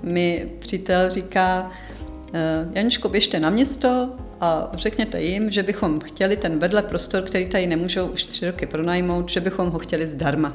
mi 0.03 0.51
přítel 0.59 1.09
říká, 1.09 1.67
uh, 1.67 2.73
Janičko, 2.73 3.09
běžte 3.09 3.39
na 3.39 3.49
město 3.49 4.09
a 4.41 4.71
řekněte 4.73 5.21
jim, 5.21 5.51
že 5.51 5.63
bychom 5.63 5.99
chtěli 5.99 6.37
ten 6.37 6.59
vedle 6.59 6.83
prostor, 6.83 7.23
který 7.23 7.45
tady 7.45 7.67
nemůžou 7.67 8.07
už 8.07 8.23
tři 8.23 8.45
roky 8.45 8.65
pronajmout, 8.65 9.29
že 9.29 9.39
bychom 9.39 9.69
ho 9.69 9.79
chtěli 9.79 10.07
zdarma. 10.07 10.53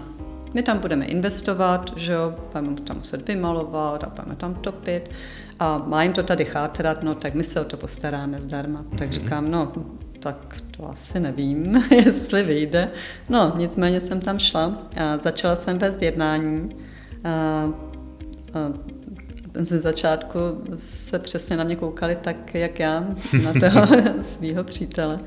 My 0.54 0.62
tam 0.62 0.78
budeme 0.78 1.04
investovat, 1.04 1.90
že 1.96 2.12
jo, 2.12 2.34
budeme 2.52 2.80
tam 2.80 2.96
muset 2.96 3.28
vymalovat 3.28 4.04
a 4.04 4.08
budeme 4.08 4.36
tam 4.36 4.54
topit 4.54 5.10
a 5.58 5.78
má 5.78 6.02
jim 6.02 6.12
to 6.12 6.22
tady 6.22 6.44
chátrat, 6.44 7.02
no 7.02 7.14
tak 7.14 7.34
my 7.34 7.44
se 7.44 7.60
o 7.60 7.64
to 7.64 7.76
postaráme 7.76 8.40
zdarma. 8.40 8.84
Tak 8.90 9.08
mhm. 9.08 9.12
říkám, 9.12 9.50
no 9.50 9.72
tak 10.20 10.56
to 10.76 10.88
asi 10.88 11.20
nevím, 11.20 11.82
jestli 12.04 12.42
vyjde. 12.42 12.90
No, 13.28 13.52
nicméně 13.56 14.00
jsem 14.00 14.20
tam 14.20 14.38
šla 14.38 14.78
a 14.96 15.16
začala 15.16 15.56
jsem 15.56 15.78
vést 15.78 16.02
jednání. 16.02 16.64
A, 17.24 17.30
a 17.30 18.93
ze 19.54 19.80
začátku 19.80 20.38
se 20.76 21.18
přesně 21.18 21.56
na 21.56 21.64
mě 21.64 21.76
koukali 21.76 22.16
tak, 22.16 22.54
jak 22.54 22.80
já, 22.80 23.06
na 23.42 23.52
toho 23.60 23.86
svého 24.22 24.64
přítele. 24.64 25.20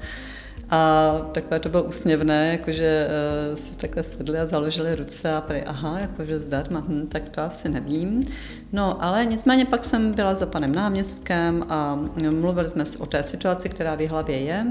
A 0.69 1.11
takové 1.31 1.59
to 1.59 1.69
bylo 1.69 1.83
úsměvné, 1.83 2.51
jakože 2.51 3.07
uh, 3.49 3.55
si 3.55 3.77
takhle 3.77 4.03
sedli 4.03 4.39
a 4.39 4.45
založili 4.45 4.95
ruce 4.95 5.33
a 5.33 5.41
prý, 5.41 5.61
aha, 5.61 5.99
jakože 5.99 6.39
zdarma, 6.39 6.83
hm, 6.87 7.07
tak 7.07 7.29
to 7.29 7.41
asi 7.41 7.69
nevím. 7.69 8.23
No, 8.73 9.03
ale 9.03 9.25
nicméně 9.25 9.65
pak 9.65 9.85
jsem 9.85 10.13
byla 10.13 10.35
za 10.35 10.45
panem 10.45 10.75
náměstkem 10.75 11.65
a 11.69 11.99
mluvili 12.29 12.69
jsme 12.69 12.83
o 12.99 13.05
té 13.05 13.23
situaci, 13.23 13.69
která 13.69 13.95
v 13.95 14.07
hlavě 14.07 14.39
je, 14.39 14.65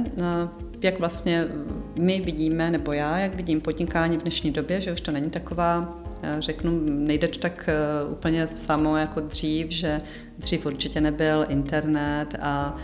jak 0.83 0.99
vlastně 0.99 1.47
my 1.99 2.21
vidíme, 2.21 2.71
nebo 2.71 2.93
já, 2.93 3.19
jak 3.19 3.35
vidím 3.35 3.61
podnikání 3.61 4.17
v 4.17 4.23
dnešní 4.23 4.51
době, 4.51 4.81
že 4.81 4.93
už 4.93 5.01
to 5.01 5.13
není 5.13 5.31
taková 5.31 5.99
eh, 6.05 6.06
řeknu, 6.39 6.81
nejde 6.85 7.29
to 7.29 7.39
tak 7.39 7.71
úplně 8.09 8.47
samo 8.47 8.97
jako 8.97 9.21
dřív, 9.21 9.71
že 9.71 10.01
dřív 10.39 10.67
určitě 10.67 11.01
nebyl 11.01 11.47
internet 11.49 12.35
a 12.41 12.77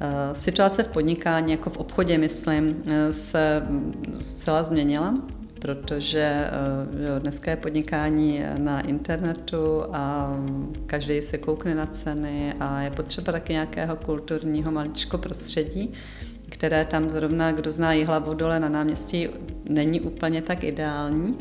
Eh, 0.00 0.34
situace 0.34 0.82
v 0.82 0.88
podnikání, 0.88 1.52
jako 1.52 1.70
v 1.70 1.76
obchodě, 1.76 2.18
myslím, 2.18 2.82
eh, 2.86 3.12
se 3.12 3.62
zcela 4.20 4.62
změnila, 4.62 5.14
protože 5.58 6.46
eh, 6.46 7.20
dneska 7.20 7.50
je 7.50 7.56
podnikání 7.56 8.42
na 8.56 8.80
internetu 8.80 9.82
a 9.92 10.34
každý 10.86 11.22
se 11.22 11.38
koukne 11.38 11.74
na 11.74 11.86
ceny 11.86 12.54
a 12.60 12.80
je 12.80 12.90
potřeba 12.90 13.32
taky 13.32 13.52
nějakého 13.52 13.96
kulturního 13.96 14.70
maličko 14.72 15.18
prostředí, 15.18 15.92
které 16.48 16.84
tam 16.84 17.08
zrovna, 17.08 17.52
kdo 17.52 17.70
zná 17.70 17.90
hlavu 18.06 18.34
dole 18.34 18.60
na 18.60 18.68
náměstí, 18.68 19.28
není 19.68 20.00
úplně 20.00 20.42
tak 20.42 20.64
ideální. 20.64 21.38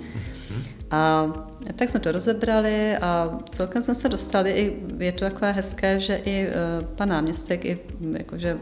A 0.91 1.33
tak 1.75 1.89
jsme 1.89 1.99
to 1.99 2.11
rozebrali 2.11 2.97
a 2.97 3.39
celkem 3.51 3.83
jsme 3.83 3.95
se 3.95 4.09
dostali, 4.09 4.51
i, 4.51 4.83
je 4.97 5.11
to 5.11 5.25
takové 5.25 5.51
hezké, 5.51 5.99
že 5.99 6.21
i 6.25 6.47
uh, 6.47 6.85
pan 6.85 7.09
náměstek, 7.09 7.65
i 7.65 7.79
jakože 8.17 8.57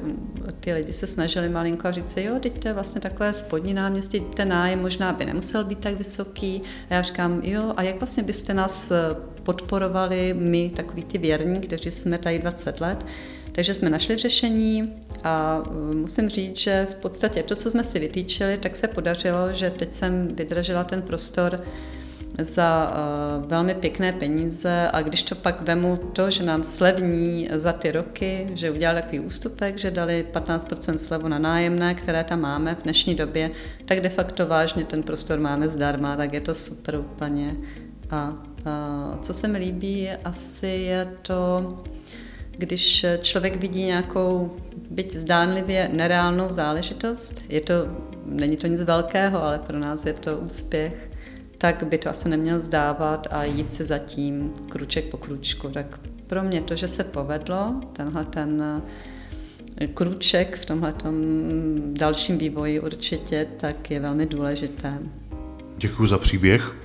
ty 0.60 0.74
lidi 0.74 0.94
se 0.94 1.08
snažili 1.08 1.50
malinko 1.50 1.88
a 1.88 1.92
říct 1.92 2.14
si, 2.14 2.24
jo, 2.24 2.40
teď 2.40 2.60
to 2.60 2.68
je 2.68 2.74
vlastně 2.74 3.02
takové 3.02 3.34
spodní 3.34 3.74
náměstí, 3.74 4.20
ten 4.20 4.50
nájem 4.50 4.82
možná 4.82 5.14
by 5.14 5.26
nemusel 5.26 5.64
být 5.64 5.80
tak 5.80 5.96
vysoký. 5.96 6.62
A 6.90 6.94
já 6.94 7.02
říkám, 7.02 7.42
jo, 7.44 7.74
a 7.78 7.84
jak 7.84 8.00
vlastně 8.00 8.24
byste 8.24 8.54
nás 8.54 8.92
e, 8.92 8.96
podporovali 9.44 10.36
my, 10.38 10.72
takový 10.76 11.04
ty 11.04 11.18
věrní, 11.18 11.60
kteří 11.60 11.92
jsme 11.92 12.18
tady 12.18 12.40
20 12.40 12.82
let, 12.82 13.06
takže 13.52 13.74
jsme 13.74 13.90
našli 13.90 14.18
řešení 14.18 14.94
a 15.24 15.64
e, 15.92 15.96
musím 15.96 16.30
říct, 16.30 16.58
že 16.58 16.88
v 16.92 16.96
podstatě 16.96 17.44
to, 17.44 17.56
co 17.56 17.70
jsme 17.70 17.84
si 17.84 18.00
vytýčili, 18.00 18.58
tak 18.58 18.76
se 18.76 18.88
podařilo, 18.88 19.54
že 19.54 19.70
teď 19.70 19.94
jsem 19.94 20.28
vydržela 20.28 20.84
ten 20.84 21.02
prostor 21.02 21.64
za 22.40 22.94
uh, 23.40 23.46
velmi 23.50 23.76
pěkné 23.76 24.14
peníze 24.14 24.90
a 24.94 25.02
když 25.02 25.24
to 25.24 25.36
pak 25.36 25.62
vemu 25.62 25.98
to, 26.14 26.30
že 26.30 26.44
nám 26.44 26.64
slevní 26.64 27.50
za 27.52 27.74
ty 27.74 27.92
roky, 27.92 28.48
že 28.54 28.72
udělali 28.72 29.02
takový 29.02 29.20
ústupek, 29.20 29.78
že 29.78 29.92
dali 29.92 30.26
15% 30.34 30.96
slevu 30.96 31.28
na 31.28 31.40
nájemné, 31.40 31.94
které 31.94 32.24
tam 32.24 32.42
máme 32.42 32.76
v 32.76 32.84
dnešní 32.84 33.16
době, 33.16 33.52
tak 33.86 34.02
de 34.02 34.10
facto 34.10 34.48
vážně 34.48 34.86
ten 34.86 35.04
prostor 35.04 35.40
máme 35.40 35.68
zdarma, 35.68 36.16
tak 36.16 36.34
je 36.34 36.42
to 36.42 36.54
super 36.54 36.96
úplně. 36.96 37.56
A, 38.10 38.18
a 38.66 39.18
co 39.22 39.34
se 39.34 39.48
mi 39.48 39.58
líbí, 39.58 40.10
asi 40.24 40.68
je 40.68 41.14
to, 41.22 41.68
když 42.52 43.06
člověk 43.22 43.56
vidí 43.56 43.84
nějakou, 43.84 44.52
byť 44.90 45.14
zdánlivě 45.14 45.90
nereálnou 45.94 46.52
záležitost, 46.52 47.44
je 47.50 47.62
to, 47.62 47.74
není 48.26 48.58
to 48.58 48.68
nic 48.68 48.84
velkého, 48.84 49.44
ale 49.44 49.60
pro 49.60 49.80
nás 49.80 50.06
je 50.06 50.14
to 50.14 50.38
úspěch, 50.38 51.11
tak 51.62 51.84
by 51.84 51.98
to 51.98 52.10
asi 52.10 52.30
neměl 52.30 52.60
zdávat 52.60 53.28
a 53.32 53.44
jít 53.44 53.74
si 53.74 53.84
zatím 53.84 54.54
kruček 54.70 55.06
po 55.06 55.18
kručku. 55.18 55.70
Tak 55.70 56.00
pro 56.28 56.44
mě 56.44 56.62
to, 56.62 56.76
že 56.76 56.88
se 56.88 57.04
povedlo, 57.04 57.82
tenhle 57.94 58.26
ten 58.26 58.82
eh, 59.82 59.88
kruček 59.88 60.58
v 60.58 60.66
tomhle 60.66 60.94
dalším 61.94 62.38
vývoji 62.38 62.80
určitě, 62.80 63.48
tak 63.58 63.92
je 63.92 64.00
velmi 64.00 64.26
důležité. 64.26 65.00
Děkuji 65.78 66.06
za 66.06 66.18
příběh. 66.18 66.76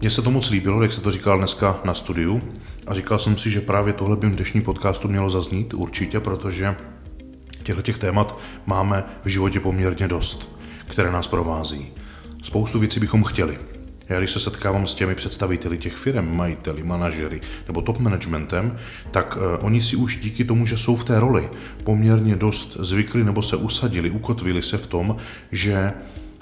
Mně 0.00 0.10
se 0.10 0.22
to 0.22 0.30
moc 0.30 0.50
líbilo, 0.50 0.82
jak 0.82 0.92
se 0.92 1.00
to 1.00 1.10
říkal 1.10 1.38
dneska 1.38 1.80
na 1.84 1.94
studiu 1.94 2.42
a 2.86 2.94
říkal 2.94 3.18
jsem 3.18 3.36
si, 3.36 3.50
že 3.50 3.60
právě 3.60 3.92
tohle 3.92 4.16
by 4.16 4.26
v 4.26 4.34
dnešní 4.36 4.62
podcastu 4.62 5.08
mělo 5.08 5.30
zaznít 5.30 5.74
určitě, 5.74 6.20
protože 6.20 6.76
těchto 7.62 7.82
těch 7.82 7.98
témat 7.98 8.38
máme 8.66 9.04
v 9.24 9.28
životě 9.28 9.60
poměrně 9.60 10.08
dost, 10.08 10.48
které 10.88 11.12
nás 11.12 11.28
provází. 11.28 12.01
Spoustu 12.42 12.78
věcí 12.78 13.00
bychom 13.00 13.24
chtěli. 13.24 13.58
Já 14.08 14.18
když 14.18 14.30
se 14.30 14.40
setkávám 14.40 14.86
s 14.86 14.94
těmi 14.94 15.14
představiteli 15.14 15.78
těch 15.78 15.96
firm, 15.96 16.36
majiteli, 16.36 16.82
manažery 16.82 17.40
nebo 17.66 17.82
top 17.82 17.98
managementem, 17.98 18.76
tak 19.10 19.36
uh, 19.36 19.42
oni 19.66 19.82
si 19.82 19.96
už 19.96 20.16
díky 20.16 20.44
tomu, 20.44 20.66
že 20.66 20.78
jsou 20.78 20.96
v 20.96 21.04
té 21.04 21.20
roli, 21.20 21.50
poměrně 21.84 22.36
dost 22.36 22.76
zvykli 22.80 23.24
nebo 23.24 23.42
se 23.42 23.56
usadili, 23.56 24.10
ukotvili 24.10 24.62
se 24.62 24.78
v 24.78 24.86
tom, 24.86 25.16
že 25.52 25.92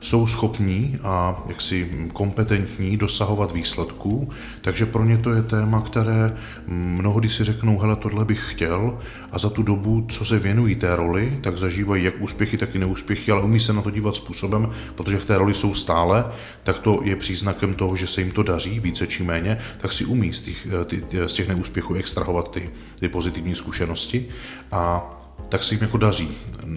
jsou 0.01 0.27
schopní 0.27 0.99
a 1.03 1.43
jaksi 1.47 2.09
kompetentní 2.13 2.97
dosahovat 2.97 3.53
výsledků, 3.53 4.31
takže 4.61 4.87
pro 4.87 5.05
ně 5.05 5.19
to 5.19 5.33
je 5.33 5.43
téma, 5.43 5.81
které 5.81 6.37
mnohdy 6.67 7.29
si 7.29 7.45
řeknou, 7.45 7.79
hele, 7.79 7.97
tohle 7.97 8.25
bych 8.25 8.53
chtěl 8.53 8.99
a 9.33 9.39
za 9.39 9.51
tu 9.51 9.63
dobu, 9.63 10.07
co 10.09 10.25
se 10.25 10.39
věnují 10.39 10.75
té 10.75 10.97
roli, 10.97 11.39
tak 11.43 11.59
zažívají 11.59 12.05
jak 12.05 12.21
úspěchy, 12.21 12.57
tak 12.57 12.75
i 12.75 12.79
neúspěchy, 12.79 13.33
ale 13.33 13.43
umí 13.43 13.61
se 13.61 13.73
na 13.73 13.83
to 13.83 13.91
dívat 13.91 14.15
způsobem, 14.15 14.71
protože 14.95 15.19
v 15.19 15.25
té 15.25 15.39
roli 15.39 15.55
jsou 15.55 15.75
stále, 15.75 16.25
tak 16.63 16.79
to 16.79 17.01
je 17.05 17.17
příznakem 17.17 17.75
toho, 17.75 17.97
že 17.97 18.07
se 18.07 18.21
jim 18.21 18.31
to 18.31 18.43
daří 18.43 18.81
více 18.81 19.07
či 19.07 19.23
méně, 19.23 19.59
tak 19.79 19.93
si 19.93 20.05
umí 20.05 20.33
z 20.33 20.41
těch, 20.41 20.67
ty, 20.87 21.03
z 21.27 21.33
těch 21.33 21.49
neúspěchů 21.49 21.95
extrahovat 21.95 22.51
ty, 22.51 22.71
ty 23.01 23.09
pozitivní 23.09 23.55
zkušenosti 23.55 24.29
a 24.73 25.09
tak 25.49 25.65
se 25.65 25.75
jim 25.75 25.83
jako 25.83 25.97
daří 25.97 26.29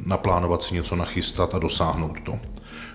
naplánovat 0.06 0.64
si 0.64 0.74
něco, 0.74 0.96
nachystat 0.96 1.56
a 1.56 1.60
dosáhnout 1.60 2.22
to. 2.24 2.40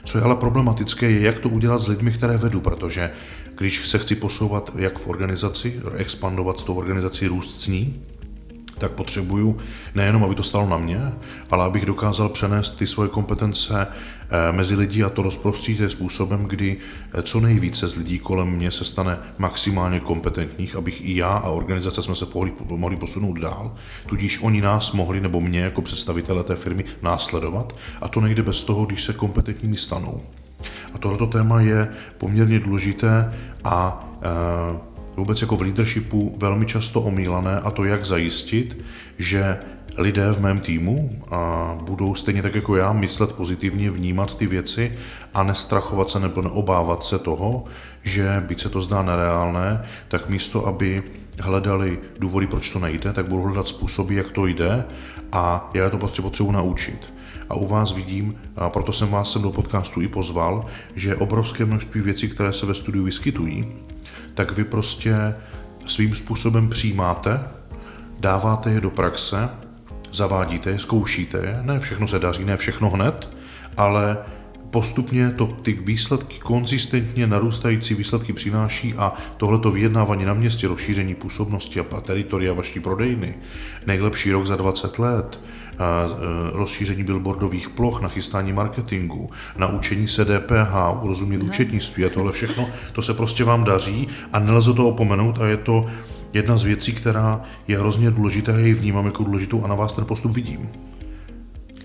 Co 0.09 0.19
je 0.19 0.25
ale 0.25 0.37
problematické, 0.37 1.11
je, 1.11 1.21
jak 1.21 1.39
to 1.39 1.49
udělat 1.49 1.79
s 1.79 1.89
lidmi, 1.89 2.13
které 2.13 2.37
vedu, 2.37 2.61
protože 2.61 3.11
když 3.59 3.89
se 3.89 3.99
chci 3.99 4.15
posouvat 4.15 4.71
jak 4.77 4.99
v 4.99 5.09
organizaci, 5.09 5.81
expandovat 5.97 6.59
s 6.59 6.65
tou 6.65 6.75
organizací, 6.75 7.27
růst 7.27 7.61
s 7.61 7.67
ní, 7.67 8.03
tak 8.79 8.93
potřebuju 8.93 9.59
nejenom, 9.95 10.25
aby 10.25 10.35
to 10.35 10.43
stalo 10.43 10.69
na 10.69 10.79
mě, 10.79 11.13
ale 11.51 11.65
abych 11.65 11.87
dokázal 11.87 12.29
přenést 12.29 12.71
ty 12.71 12.87
svoje 12.87 13.09
kompetence 13.09 13.87
eh, 13.87 14.53
mezi 14.53 14.75
lidi 14.75 15.05
a 15.05 15.11
to 15.11 15.23
rozprostřít 15.23 15.81
způsobem, 15.89 16.45
kdy 16.45 16.77
eh, 17.13 17.23
co 17.23 17.41
nejvíce 17.41 17.89
z 17.89 17.97
lidí 17.97 18.19
kolem 18.19 18.49
mě 18.49 18.71
se 18.71 18.85
stane 18.85 19.19
maximálně 19.39 20.01
kompetentních, 20.01 20.77
abych 20.77 21.01
i 21.05 21.17
já 21.17 21.29
a 21.29 21.51
organizace 21.51 22.03
jsme 22.03 22.15
se 22.15 22.27
mohli, 22.35 22.53
mohli 22.69 22.97
posunout 22.97 23.39
dál, 23.39 23.75
tudíž 24.07 24.39
oni 24.43 24.61
nás 24.61 24.93
mohli, 24.93 25.21
nebo 25.21 25.41
mě 25.41 25.61
jako 25.61 25.83
představitele 25.83 26.45
té 26.45 26.57
firmy, 26.57 26.85
následovat 27.03 27.77
a 28.01 28.09
to 28.09 28.21
nejde 28.21 28.43
bez 28.43 28.63
toho, 28.63 28.87
když 28.87 29.03
se 29.03 29.13
kompetentními 29.13 29.77
stanou. 29.77 30.23
A 30.95 30.99
tohleto 30.99 31.27
téma 31.27 31.61
je 31.61 31.89
poměrně 32.19 32.59
důležité 32.59 33.35
a 33.65 34.09
e, 34.23 34.88
vůbec 35.19 35.41
jako 35.41 35.57
v 35.57 35.63
leadershipu 35.63 36.37
velmi 36.39 36.67
často 36.67 37.01
omílané 37.01 37.61
a 37.61 37.71
to 37.71 37.85
jak 37.85 38.05
zajistit, 38.05 38.79
že 39.19 39.59
lidé 39.97 40.33
v 40.33 40.41
mém 40.41 40.61
týmu 40.61 41.23
a 41.31 41.75
budou 41.83 42.15
stejně 42.15 42.43
tak 42.43 42.55
jako 42.55 42.77
já 42.77 42.93
myslet 42.93 43.33
pozitivně, 43.33 43.91
vnímat 43.91 44.37
ty 44.37 44.47
věci 44.47 44.99
a 45.35 45.43
nestrachovat 45.43 46.11
se 46.11 46.21
nebo 46.21 46.43
neobávat 46.43 47.05
se 47.05 47.19
toho, 47.19 47.65
že 48.03 48.45
byť 48.47 48.61
se 48.61 48.69
to 48.69 48.81
zdá 48.81 49.03
nereálné, 49.03 49.85
tak 50.09 50.29
místo, 50.29 50.67
aby 50.67 51.03
hledali 51.41 51.99
důvody, 52.19 52.47
proč 52.47 52.71
to 52.71 52.79
nejde, 52.79 53.13
tak 53.13 53.27
budou 53.27 53.43
hledat 53.43 53.69
způsoby, 53.69 54.17
jak 54.17 54.31
to 54.31 54.47
jde 54.47 54.85
a 55.33 55.71
já 55.75 55.91
to 55.91 55.99
prostě 55.99 56.23
potřebuji 56.23 56.53
naučit. 56.53 57.13
A 57.49 57.55
u 57.55 57.67
vás 57.67 57.93
vidím, 57.93 58.35
a 58.57 58.71
proto 58.71 58.93
jsem 58.93 59.09
vás 59.09 59.33
sem 59.33 59.43
do 59.43 59.51
podcastu 59.51 60.01
i 60.01 60.09
pozval, 60.09 60.67
že 60.95 61.17
obrovské 61.17 61.65
množství 61.65 62.01
věcí, 62.01 62.29
které 62.29 62.53
se 62.53 62.67
ve 62.67 62.75
studiu 62.75 63.05
vyskytují, 63.05 63.67
tak 64.39 64.53
vy 64.53 64.65
prostě 64.65 65.35
svým 65.87 66.17
způsobem 66.17 66.69
přijímáte, 66.69 67.41
dáváte 68.21 68.71
je 68.71 68.81
do 68.81 68.91
praxe, 68.91 69.49
zavádíte 70.13 70.71
je, 70.71 70.79
zkoušíte 70.79 71.39
je, 71.39 71.61
ne 71.63 71.79
všechno 71.79 72.09
se 72.09 72.19
daří, 72.19 72.45
ne 72.45 72.57
všechno 72.57 72.91
hned, 72.91 73.29
ale 73.77 74.19
postupně 74.71 75.31
to 75.31 75.47
ty 75.47 75.73
výsledky, 75.73 76.39
konzistentně 76.39 77.27
narůstající 77.27 77.95
výsledky 77.95 78.33
přináší 78.33 78.95
a 78.95 79.13
tohleto 79.37 79.71
vyjednávání 79.71 80.25
na 80.25 80.35
městě, 80.35 80.69
rozšíření 80.69 81.15
působnosti 81.15 81.81
a 81.81 82.01
teritoria 82.01 82.53
vaší 82.53 82.81
prodejny, 82.81 83.35
nejlepší 83.87 84.33
rok 84.33 84.47
za 84.47 84.57
20 84.57 84.99
let, 84.99 85.41
rozšíření 86.53 87.05
billboardových 87.05 87.69
ploch, 87.69 88.03
nachystání 88.03 88.53
marketingu, 88.53 89.31
naučení 89.57 90.09
se 90.09 90.25
DPH, 90.25 91.03
urozumět 91.03 91.43
účetnictví 91.43 92.05
a 92.05 92.09
tohle 92.09 92.33
všechno, 92.33 92.69
to 92.93 93.03
se 93.03 93.15
prostě 93.15 93.45
vám 93.45 93.65
daří 93.65 94.09
a 94.33 94.39
nelze 94.39 94.75
to 94.75 94.89
opomenout 94.89 95.39
a 95.39 95.47
je 95.47 95.57
to 95.57 95.87
jedna 96.33 96.59
z 96.59 96.65
věcí, 96.65 96.93
která 96.93 97.43
je 97.69 97.79
hrozně 97.79 98.11
důležitá, 98.11 98.53
já 98.53 98.67
ji 98.67 98.75
vnímám 98.75 99.07
jako 99.07 99.25
důležitou 99.25 99.65
a 99.65 99.69
na 99.69 99.75
vás 99.75 99.93
ten 99.93 100.05
postup 100.05 100.33
vidím. 100.33 100.71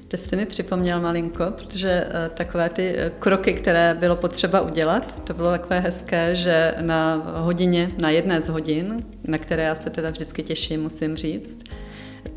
Teď 0.08 0.20
jste 0.20 0.36
mi 0.36 0.46
připomněl 0.46 1.02
malinko, 1.02 1.44
protože 1.56 2.06
uh, 2.08 2.36
takové 2.36 2.70
ty 2.70 2.94
uh, 2.94 3.20
kroky, 3.20 3.54
které 3.54 3.98
bylo 4.00 4.16
potřeba 4.16 4.62
udělat, 4.62 5.22
to 5.24 5.34
bylo 5.34 5.52
takové 5.52 5.80
hezké, 5.80 6.36
že 6.36 6.74
na 6.82 7.16
hodině, 7.36 7.92
na 8.02 8.10
jedné 8.10 8.42
z 8.42 8.50
hodin, 8.50 9.06
na 9.28 9.38
které 9.38 9.64
já 9.64 9.76
se 9.76 9.90
teda 9.90 10.10
vždycky 10.10 10.44
těším, 10.44 10.82
musím 10.82 11.16
říct, 11.16 11.64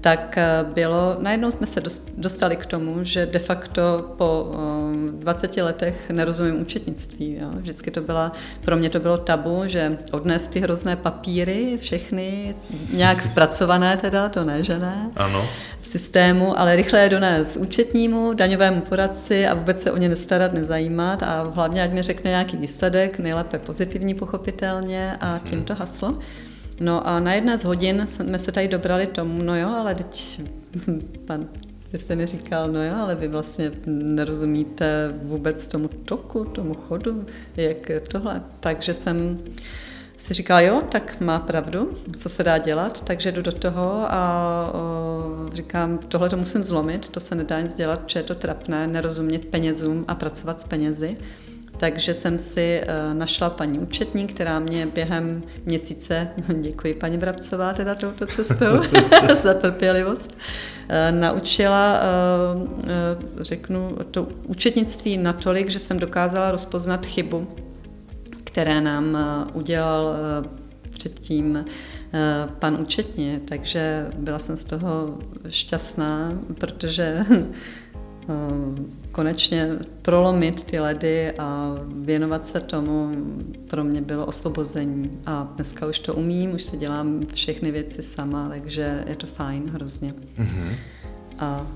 tak 0.00 0.38
eh, 0.38 0.64
bylo, 0.74 1.16
najednou 1.20 1.50
jsme 1.50 1.66
se 1.66 1.82
dostali 2.16 2.56
k 2.56 2.66
tomu, 2.66 2.98
že 3.02 3.26
de 3.26 3.38
facto 3.38 4.14
po 4.18 4.54
20 5.10 5.56
letech 5.56 6.10
nerozumím 6.10 6.60
účetnictví. 6.60 7.36
Jo. 7.40 7.48
Vždycky 7.54 7.90
to 7.90 8.00
byla, 8.00 8.32
pro 8.64 8.76
mě 8.76 8.90
to 8.90 9.00
bylo 9.00 9.18
tabu, 9.18 9.62
že 9.66 9.98
odnes 10.12 10.48
ty 10.48 10.60
hrozné 10.60 10.96
papíry, 10.96 11.76
všechny 11.80 12.54
nějak 12.92 13.22
zpracované 13.22 13.96
teda, 13.96 14.28
to 14.28 14.44
ne, 14.44 14.62
že 14.62 14.78
ne, 14.78 15.10
ano. 15.16 15.48
v 15.80 15.88
systému, 15.88 16.58
ale 16.58 16.76
rychle 16.76 17.00
je 17.00 17.08
donést 17.08 17.56
účetnímu, 17.56 18.32
daňovému 18.34 18.80
poradci 18.80 19.46
a 19.46 19.54
vůbec 19.54 19.82
se 19.82 19.92
o 19.92 19.96
ně 19.96 20.08
nestarat, 20.08 20.52
nezajímat 20.52 21.22
a 21.22 21.42
hlavně, 21.54 21.82
ať 21.82 21.92
mi 21.92 22.02
řekne 22.02 22.30
nějaký 22.30 22.56
výsledek, 22.56 23.18
nejlépe 23.18 23.58
pozitivní 23.58 24.14
pochopitelně 24.14 25.16
a 25.20 25.40
tím 25.44 25.64
to 25.64 25.74
haslo. 25.74 26.18
No 26.80 27.08
a 27.08 27.20
na 27.20 27.34
jedné 27.34 27.58
z 27.58 27.64
hodin 27.64 28.02
jsme 28.06 28.38
se 28.38 28.52
tady 28.52 28.68
dobrali 28.68 29.06
tomu, 29.06 29.42
no 29.42 29.58
jo, 29.58 29.68
ale 29.68 29.94
teď 29.94 30.40
pan 31.24 31.48
vy 31.92 31.98
jste 31.98 32.16
mi 32.16 32.26
říkal, 32.26 32.68
no 32.68 32.84
jo, 32.84 32.94
ale 32.96 33.14
vy 33.14 33.28
vlastně 33.28 33.72
nerozumíte 33.86 35.14
vůbec 35.22 35.66
tomu 35.66 35.88
toku, 35.88 36.44
tomu 36.44 36.74
chodu, 36.74 37.26
jak 37.56 37.90
tohle. 38.08 38.42
Takže 38.60 38.94
jsem 38.94 39.38
si 40.16 40.34
říkala, 40.34 40.60
jo, 40.60 40.82
tak 40.88 41.20
má 41.20 41.38
pravdu, 41.38 41.92
co 42.18 42.28
se 42.28 42.42
dá 42.42 42.58
dělat, 42.58 43.04
takže 43.04 43.32
jdu 43.32 43.42
do 43.42 43.52
toho 43.52 44.06
a 44.08 44.70
o, 44.74 45.50
říkám, 45.52 45.98
tohle 45.98 46.28
to 46.28 46.36
musím 46.36 46.62
zlomit, 46.62 47.08
to 47.08 47.20
se 47.20 47.34
nedá 47.34 47.60
nic 47.60 47.74
dělat, 47.74 48.00
protože 48.00 48.18
je 48.18 48.22
to 48.22 48.34
trapné, 48.34 48.86
nerozumět 48.86 49.44
penězům 49.44 50.04
a 50.08 50.14
pracovat 50.14 50.60
s 50.60 50.64
penězi. 50.64 51.16
Takže 51.76 52.14
jsem 52.14 52.38
si 52.38 52.80
eh, 52.82 53.14
našla 53.14 53.50
paní 53.50 53.78
účetní, 53.78 54.26
která 54.26 54.58
mě 54.58 54.86
během 54.86 55.42
měsíce, 55.64 56.28
děkuji 56.60 56.94
paní 56.94 57.18
Brabcová 57.18 57.72
teda 57.72 57.94
touto 57.94 58.26
cestou 58.26 58.80
za 59.42 59.54
trpělivost, 59.54 60.38
eh, 60.88 61.12
naučila, 61.12 62.00
eh, 62.00 63.44
řeknu, 63.44 63.96
to 64.10 64.28
účetnictví 64.44 65.18
natolik, 65.18 65.68
že 65.70 65.78
jsem 65.78 65.98
dokázala 65.98 66.50
rozpoznat 66.50 67.06
chybu, 67.06 67.46
které 68.44 68.80
nám 68.80 69.18
udělal 69.52 70.16
předtím 70.90 71.64
pan 72.58 72.78
účetně, 72.80 73.40
takže 73.48 74.10
byla 74.18 74.38
jsem 74.38 74.56
z 74.56 74.64
toho 74.64 75.18
šťastná, 75.48 76.32
protože 76.58 77.24
konečně 79.16 79.68
prolomit 80.02 80.64
ty 80.64 80.80
ledy 80.80 81.32
a 81.32 81.74
věnovat 82.04 82.46
se 82.46 82.60
tomu 82.60 83.16
pro 83.66 83.84
mě 83.84 84.00
bylo 84.00 84.26
osvobození. 84.26 85.10
A 85.26 85.52
dneska 85.54 85.86
už 85.86 85.98
to 85.98 86.14
umím, 86.14 86.54
už 86.54 86.62
si 86.62 86.76
dělám 86.76 87.26
všechny 87.34 87.70
věci 87.70 88.02
sama, 88.02 88.48
takže 88.48 89.04
je 89.08 89.16
to 89.16 89.26
fajn 89.26 89.70
hrozně. 89.72 90.14
Mm-hmm. 90.38 90.74
A 91.38 91.66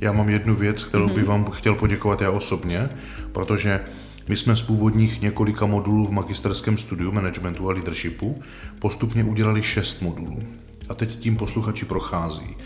já 0.00 0.12
mám 0.12 0.28
jednu 0.28 0.54
věc, 0.54 0.84
kterou 0.84 1.06
mm-hmm. 1.06 1.14
bych 1.14 1.24
vám 1.24 1.44
chtěl 1.44 1.74
poděkovat 1.74 2.20
já 2.20 2.30
osobně, 2.30 2.88
protože 3.32 3.80
my 4.28 4.36
jsme 4.36 4.56
z 4.56 4.62
původních 4.62 5.20
několika 5.20 5.66
modulů 5.66 6.06
v 6.06 6.12
magisterském 6.12 6.78
studiu 6.78 7.12
managementu 7.12 7.68
a 7.68 7.72
leadershipu 7.72 8.42
postupně 8.78 9.24
udělali 9.24 9.62
šest 9.62 10.02
modulů. 10.02 10.42
A 10.88 10.94
teď 10.94 11.18
tím 11.18 11.36
posluchači 11.36 11.84
prochází 11.84 12.56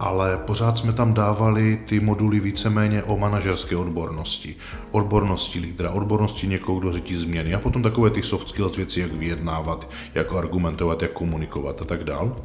ale 0.00 0.36
pořád 0.36 0.78
jsme 0.78 0.92
tam 0.92 1.14
dávali 1.14 1.78
ty 1.86 2.00
moduly 2.00 2.40
víceméně 2.40 3.02
o 3.02 3.16
manažerské 3.16 3.76
odbornosti, 3.76 4.56
odbornosti 4.90 5.58
lídra, 5.58 5.90
odbornosti 5.90 6.46
někoho, 6.46 6.80
kdo 6.80 6.92
řídí 6.92 7.16
změny 7.16 7.54
a 7.54 7.58
potom 7.58 7.82
takové 7.82 8.10
ty 8.10 8.22
soft 8.22 8.48
skills 8.48 8.76
věci, 8.76 9.00
jak 9.00 9.12
vyjednávat, 9.12 9.90
jak 10.14 10.32
argumentovat, 10.32 11.02
jak 11.02 11.12
komunikovat 11.12 11.82
a 11.82 11.84
tak 11.84 12.04
dál. 12.04 12.36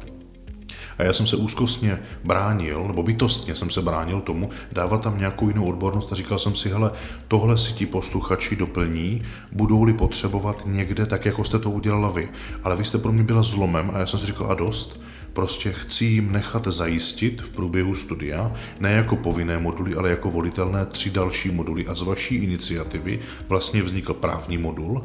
A 0.98 1.02
já 1.02 1.12
jsem 1.12 1.26
se 1.26 1.36
úzkostně 1.36 1.98
bránil, 2.24 2.84
nebo 2.86 3.02
bytostně 3.02 3.54
jsem 3.54 3.70
se 3.70 3.82
bránil 3.82 4.20
tomu, 4.20 4.50
dávat 4.72 5.02
tam 5.02 5.18
nějakou 5.18 5.48
jinou 5.48 5.68
odbornost 5.68 6.12
a 6.12 6.14
říkal 6.14 6.38
jsem 6.38 6.54
si, 6.54 6.68
hele, 6.68 6.90
tohle 7.28 7.58
si 7.58 7.72
ti 7.72 7.86
posluchači 7.86 8.56
doplní, 8.56 9.22
budou-li 9.52 9.92
potřebovat 9.92 10.62
někde 10.66 11.06
tak, 11.06 11.24
jako 11.24 11.44
jste 11.44 11.58
to 11.58 11.70
udělala 11.70 12.10
vy. 12.10 12.28
Ale 12.64 12.76
vy 12.76 12.84
jste 12.84 12.98
pro 12.98 13.12
mě 13.12 13.22
byla 13.22 13.42
zlomem 13.42 13.90
a 13.94 13.98
já 13.98 14.06
jsem 14.06 14.18
si 14.18 14.26
říkal, 14.26 14.50
a 14.50 14.54
dost, 14.54 15.00
Prostě 15.36 15.72
chci 15.72 16.04
jim 16.04 16.32
nechat 16.32 16.66
zajistit 16.66 17.42
v 17.42 17.50
průběhu 17.50 17.94
studia, 17.94 18.52
ne 18.80 18.92
jako 18.92 19.16
povinné 19.16 19.58
moduly, 19.58 19.94
ale 19.94 20.10
jako 20.10 20.30
volitelné 20.30 20.86
tři 20.86 21.10
další 21.10 21.50
moduly. 21.50 21.86
A 21.86 21.94
z 21.94 22.02
vaší 22.02 22.36
iniciativy 22.36 23.20
vlastně 23.48 23.82
vznikl 23.82 24.14
právní 24.14 24.58
modul, 24.58 25.04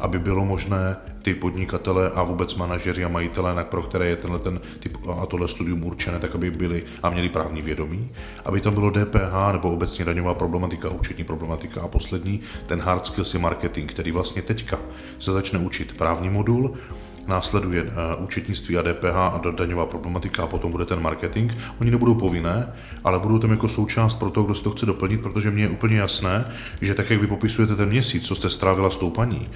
aby 0.00 0.18
bylo 0.18 0.44
možné 0.44 0.96
ty 1.22 1.34
podnikatele 1.34 2.10
a 2.10 2.22
vůbec 2.22 2.54
manažeři 2.54 3.04
a 3.04 3.08
majitelé, 3.08 3.64
pro 3.64 3.82
které 3.82 4.06
je 4.06 4.16
tenhle 4.16 4.38
ten 4.38 4.60
typ 4.80 4.96
a 5.22 5.26
tohle 5.26 5.48
studium 5.48 5.84
určené, 5.84 6.18
tak 6.18 6.34
aby 6.34 6.50
byli 6.50 6.82
a 7.02 7.10
měli 7.10 7.28
právní 7.28 7.62
vědomí, 7.62 8.10
aby 8.44 8.60
tam 8.60 8.74
bylo 8.74 8.90
DPH 8.90 9.52
nebo 9.52 9.70
obecně 9.70 10.04
daňová 10.04 10.34
problematika, 10.34 10.88
účetní 10.88 11.24
problematika. 11.24 11.80
A 11.80 11.88
poslední, 11.88 12.40
ten 12.66 12.80
hard 12.80 13.06
skills 13.06 13.34
je 13.34 13.40
marketing, 13.40 13.90
který 13.90 14.12
vlastně 14.12 14.42
teďka 14.42 14.78
se 15.18 15.32
začne 15.32 15.58
učit 15.58 15.96
právní 15.96 16.30
modul, 16.30 16.74
následuje 17.26 17.82
uh, 17.82 17.90
účetnictví 18.18 18.78
a 18.78 18.82
DPH 18.82 19.16
a 19.16 19.40
daňová 19.50 19.86
problematika 19.86 20.42
a 20.42 20.46
potom 20.46 20.72
bude 20.72 20.84
ten 20.84 21.02
marketing. 21.02 21.52
Oni 21.80 21.90
nebudou 21.90 22.14
povinné, 22.14 22.72
ale 23.04 23.18
budou 23.18 23.38
tam 23.38 23.50
jako 23.50 23.68
součást 23.68 24.14
pro 24.14 24.30
to, 24.30 24.42
kdo 24.42 24.54
si 24.54 24.62
to 24.62 24.70
chce 24.70 24.86
doplnit, 24.86 25.22
protože 25.22 25.50
mně 25.50 25.64
je 25.64 25.68
úplně 25.68 25.98
jasné, 25.98 26.44
že 26.80 26.94
tak, 26.94 27.10
jak 27.10 27.20
vy 27.20 27.26
popisujete 27.26 27.76
ten 27.76 27.88
měsíc, 27.88 28.26
co 28.26 28.34
jste 28.34 28.50
strávila 28.50 28.90
s 28.90 28.96
tou 28.96 29.10
paní, 29.10 29.48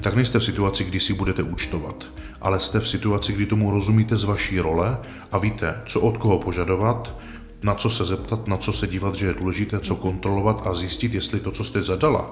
tak 0.00 0.14
nejste 0.14 0.38
v 0.38 0.44
situaci, 0.44 0.84
kdy 0.84 1.00
si 1.00 1.14
budete 1.14 1.42
účtovat, 1.42 2.04
ale 2.40 2.60
jste 2.60 2.80
v 2.80 2.88
situaci, 2.88 3.32
kdy 3.32 3.46
tomu 3.46 3.70
rozumíte 3.70 4.16
z 4.16 4.24
vaší 4.24 4.60
role 4.60 4.98
a 5.32 5.38
víte, 5.38 5.80
co 5.86 6.00
od 6.00 6.16
koho 6.16 6.38
požadovat, 6.38 7.16
na 7.62 7.74
co 7.74 7.90
se 7.90 8.04
zeptat, 8.04 8.48
na 8.48 8.56
co 8.56 8.72
se 8.72 8.86
dívat, 8.86 9.16
že 9.16 9.26
je 9.26 9.34
důležité, 9.34 9.80
co 9.80 9.96
kontrolovat 9.96 10.66
a 10.66 10.74
zjistit, 10.74 11.14
jestli 11.14 11.40
to, 11.40 11.50
co 11.50 11.64
jste 11.64 11.82
zadala, 11.82 12.30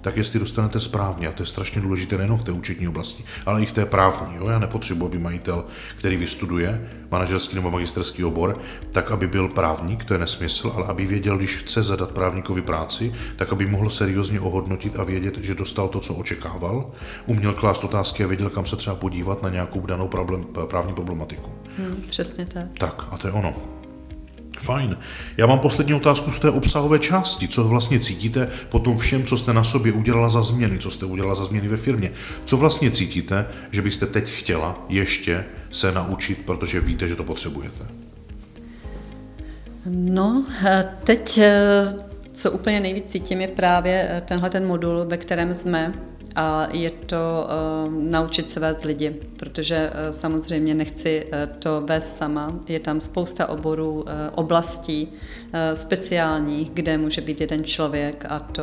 tak 0.00 0.16
jestli 0.16 0.40
dostanete 0.40 0.80
správně, 0.80 1.28
a 1.28 1.32
to 1.32 1.42
je 1.42 1.46
strašně 1.46 1.80
důležité 1.80 2.18
nejen 2.18 2.36
v 2.36 2.44
té 2.44 2.52
účetní 2.52 2.88
oblasti, 2.88 3.24
ale 3.46 3.62
i 3.62 3.66
v 3.66 3.72
té 3.72 3.86
právní. 3.86 4.36
Jo? 4.36 4.48
Já 4.48 4.58
nepotřebuji, 4.58 5.06
aby 5.06 5.18
majitel, 5.18 5.64
který 5.96 6.16
vystuduje 6.16 6.90
manažerský 7.10 7.54
nebo 7.54 7.70
magisterský 7.70 8.24
obor, 8.24 8.58
tak 8.92 9.10
aby 9.10 9.26
byl 9.26 9.48
právník, 9.48 10.04
to 10.04 10.14
je 10.14 10.18
nesmysl, 10.18 10.72
ale 10.76 10.86
aby 10.86 11.06
věděl, 11.06 11.36
když 11.36 11.56
chce 11.56 11.82
zadat 11.82 12.10
právníkovi 12.10 12.62
práci, 12.62 13.14
tak 13.36 13.52
aby 13.52 13.66
mohl 13.66 13.90
seriózně 13.90 14.40
ohodnotit 14.40 14.98
a 14.98 15.04
vědět, 15.04 15.38
že 15.38 15.54
dostal 15.54 15.88
to, 15.88 16.00
co 16.00 16.14
očekával, 16.14 16.90
uměl 17.26 17.54
klást 17.54 17.84
otázky 17.84 18.24
a 18.24 18.26
věděl, 18.26 18.50
kam 18.50 18.66
se 18.66 18.76
třeba 18.76 18.96
podívat 18.96 19.42
na 19.42 19.48
nějakou 19.48 19.80
danou 19.80 20.08
problem, 20.08 20.44
právní 20.66 20.94
problematiku. 20.94 21.50
Hmm, 21.78 22.04
přesně 22.06 22.46
tak. 22.46 22.66
Tak, 22.78 23.06
a 23.10 23.18
to 23.18 23.26
je 23.26 23.32
ono. 23.32 23.79
Fajn. 24.62 24.96
Já 25.36 25.46
mám 25.46 25.58
poslední 25.58 25.94
otázku 25.94 26.30
z 26.30 26.38
té 26.38 26.50
obsahové 26.50 26.98
části. 26.98 27.48
Co 27.48 27.64
vlastně 27.64 28.00
cítíte 28.00 28.48
po 28.68 28.78
tom 28.78 28.98
všem, 28.98 29.24
co 29.24 29.36
jste 29.36 29.52
na 29.52 29.64
sobě 29.64 29.92
udělala 29.92 30.28
za 30.28 30.42
změny, 30.42 30.78
co 30.78 30.90
jste 30.90 31.06
udělala 31.06 31.34
za 31.34 31.44
změny 31.44 31.68
ve 31.68 31.76
firmě? 31.76 32.12
Co 32.44 32.56
vlastně 32.56 32.90
cítíte, 32.90 33.46
že 33.70 33.82
byste 33.82 34.06
teď 34.06 34.30
chtěla 34.30 34.84
ještě 34.88 35.44
se 35.70 35.92
naučit, 35.92 36.38
protože 36.46 36.80
víte, 36.80 37.08
že 37.08 37.16
to 37.16 37.24
potřebujete? 37.24 37.84
No, 39.86 40.44
teď 41.04 41.40
co 42.32 42.50
úplně 42.50 42.80
nejvíc 42.80 43.04
cítím 43.04 43.40
je 43.40 43.48
právě 43.48 44.22
tenhle 44.24 44.50
ten 44.50 44.66
modul, 44.66 45.04
ve 45.04 45.16
kterém 45.16 45.54
jsme, 45.54 45.94
a 46.36 46.68
je 46.72 46.90
to 46.90 47.48
uh, 47.86 47.92
naučit 47.92 48.50
se 48.50 48.60
vést 48.60 48.84
lidi, 48.84 49.10
protože 49.36 49.90
uh, 49.90 50.10
samozřejmě 50.10 50.74
nechci 50.74 51.24
uh, 51.24 51.56
to 51.58 51.82
vést 51.86 52.16
sama. 52.16 52.54
Je 52.68 52.80
tam 52.80 53.00
spousta 53.00 53.46
oborů, 53.46 53.92
uh, 53.92 54.08
oblastí 54.34 55.08
uh, 55.08 55.58
speciálních, 55.74 56.70
kde 56.70 56.98
může 56.98 57.20
být 57.20 57.40
jeden 57.40 57.64
člověk 57.64 58.26
a 58.28 58.38
to 58.38 58.62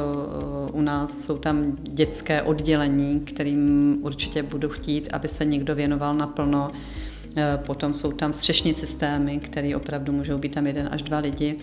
uh, 0.70 0.80
u 0.80 0.82
nás 0.82 1.26
jsou 1.26 1.38
tam 1.38 1.78
dětské 1.82 2.42
oddělení, 2.42 3.20
kterým 3.20 3.98
určitě 4.02 4.44
budu 4.44 4.70
chtít, 4.70 5.10
aby 5.14 5.28
se 5.28 5.46
někdo 5.46 5.76
věnoval 5.76 6.16
naplno. 6.16 6.72
Uh, 6.72 7.44
potom 7.66 7.94
jsou 7.94 8.12
tam 8.12 8.34
střešní 8.34 8.74
systémy, 8.74 9.40
které 9.40 9.76
opravdu 9.76 10.14
můžou 10.14 10.38
být 10.38 10.54
tam 10.54 10.68
jeden 10.68 10.90
až 10.92 11.02
dva 11.02 11.18
lidi. 11.18 11.58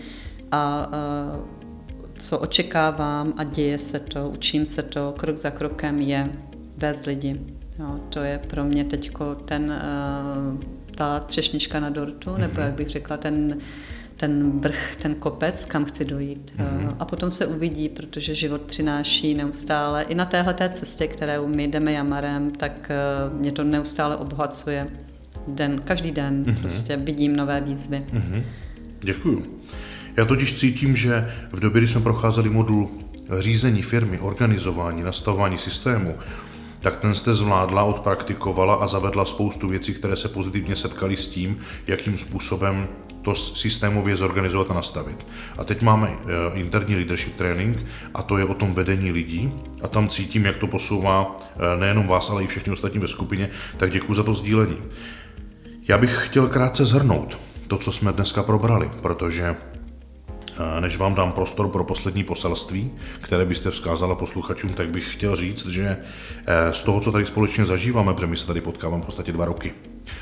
A 0.51 0.89
co 2.17 2.39
očekávám 2.39 3.33
a 3.37 3.43
děje 3.43 3.79
se 3.79 3.99
to, 3.99 4.29
učím 4.29 4.65
se 4.65 4.83
to 4.83 5.13
krok 5.17 5.37
za 5.37 5.51
krokem, 5.51 5.99
je 5.99 6.29
vést 6.77 7.05
lidi. 7.05 7.41
Jo, 7.79 7.99
to 8.09 8.19
je 8.19 8.39
pro 8.47 8.63
mě 8.63 8.83
teď 8.83 9.11
ten, 9.45 9.81
uh, 10.53 10.63
ta 10.95 11.19
třešnička 11.19 11.79
na 11.79 11.89
dortu, 11.89 12.29
mm-hmm. 12.29 12.37
nebo 12.37 12.53
mhm. 12.53 12.61
jak 12.61 12.73
bych 12.73 12.89
řekla, 12.89 13.17
ten, 13.17 13.57
ten 14.17 14.59
vrch, 14.59 14.95
ten 14.95 15.15
kopec, 15.15 15.65
kam 15.65 15.85
chci 15.85 16.05
dojít. 16.05 16.53
Mm-hmm. 16.57 16.95
A 16.99 17.05
potom 17.05 17.31
se 17.31 17.47
uvidí, 17.47 17.89
protože 17.89 18.35
život 18.35 18.61
přináší 18.61 19.33
neustále, 19.33 20.03
i 20.03 20.15
na 20.15 20.25
téhle 20.25 20.55
cestě, 20.69 21.07
kterou 21.07 21.47
my 21.47 21.67
jdeme 21.67 21.91
jamarem, 21.91 22.51
tak 22.51 22.91
uh, 23.31 23.39
mě 23.39 23.51
to 23.51 23.63
neustále 23.63 24.17
obohacuje. 24.17 24.87
Den, 25.47 25.81
každý 25.81 26.11
den 26.11 26.43
mm-hmm. 26.43 26.59
prostě 26.59 26.97
vidím 26.97 27.35
nové 27.35 27.61
výzvy. 27.61 28.05
Mm-hmm. 28.11 28.43
Děkuju. 28.99 29.45
Já 30.17 30.25
totiž 30.25 30.53
cítím, 30.53 30.95
že 30.95 31.33
v 31.51 31.59
době, 31.59 31.81
kdy 31.81 31.87
jsme 31.87 32.01
procházeli 32.01 32.49
modul 32.49 32.89
řízení 33.39 33.81
firmy, 33.81 34.19
organizování, 34.19 35.03
nastavování 35.03 35.57
systému, 35.57 36.15
tak 36.81 36.95
ten 36.95 37.15
jste 37.15 37.33
zvládla, 37.33 37.83
odpraktikovala 37.83 38.75
a 38.75 38.87
zavedla 38.87 39.25
spoustu 39.25 39.67
věcí, 39.67 39.93
které 39.93 40.15
se 40.15 40.29
pozitivně 40.29 40.75
setkaly 40.75 41.17
s 41.17 41.27
tím, 41.27 41.57
jakým 41.87 42.17
způsobem 42.17 42.87
to 43.21 43.35
systémově 43.35 44.15
zorganizovat 44.15 44.71
a 44.71 44.73
nastavit. 44.73 45.27
A 45.57 45.63
teď 45.63 45.81
máme 45.81 46.09
eh, 46.09 46.59
interní 46.59 46.95
leadership 46.95 47.35
training 47.35 47.85
a 48.13 48.21
to 48.21 48.37
je 48.37 48.45
o 48.45 48.53
tom 48.53 48.73
vedení 48.73 49.11
lidí 49.11 49.51
a 49.81 49.87
tam 49.87 50.09
cítím, 50.09 50.45
jak 50.45 50.57
to 50.57 50.67
posouvá 50.67 51.37
eh, 51.39 51.79
nejenom 51.79 52.07
vás, 52.07 52.29
ale 52.29 52.43
i 52.43 52.47
všechny 52.47 52.73
ostatní 52.73 52.99
ve 52.99 53.07
skupině, 53.07 53.49
tak 53.77 53.91
děkuji 53.91 54.13
za 54.13 54.23
to 54.23 54.33
sdílení. 54.33 54.77
Já 55.87 55.97
bych 55.97 56.25
chtěl 56.25 56.47
krátce 56.47 56.85
zhrnout 56.85 57.37
to, 57.67 57.77
co 57.77 57.91
jsme 57.91 58.11
dneska 58.11 58.43
probrali, 58.43 58.91
protože 59.01 59.55
než 60.79 60.97
vám 60.97 61.15
dám 61.15 61.31
prostor 61.31 61.67
pro 61.67 61.83
poslední 61.83 62.23
poselství, 62.23 62.91
které 63.21 63.45
byste 63.45 63.71
vzkázala 63.71 64.15
posluchačům, 64.15 64.73
tak 64.73 64.89
bych 64.89 65.13
chtěl 65.13 65.35
říct, 65.35 65.65
že 65.65 65.97
eh, 66.45 66.73
z 66.73 66.81
toho, 66.81 66.99
co 66.99 67.11
tady 67.11 67.25
společně 67.25 67.65
zažíváme, 67.65 68.13
protože 68.13 68.27
my 68.27 68.37
se 68.37 68.47
tady 68.47 68.61
potkáváme 68.61 69.03
v 69.03 69.05
podstatě 69.05 69.31
dva 69.31 69.45
roky 69.45 69.73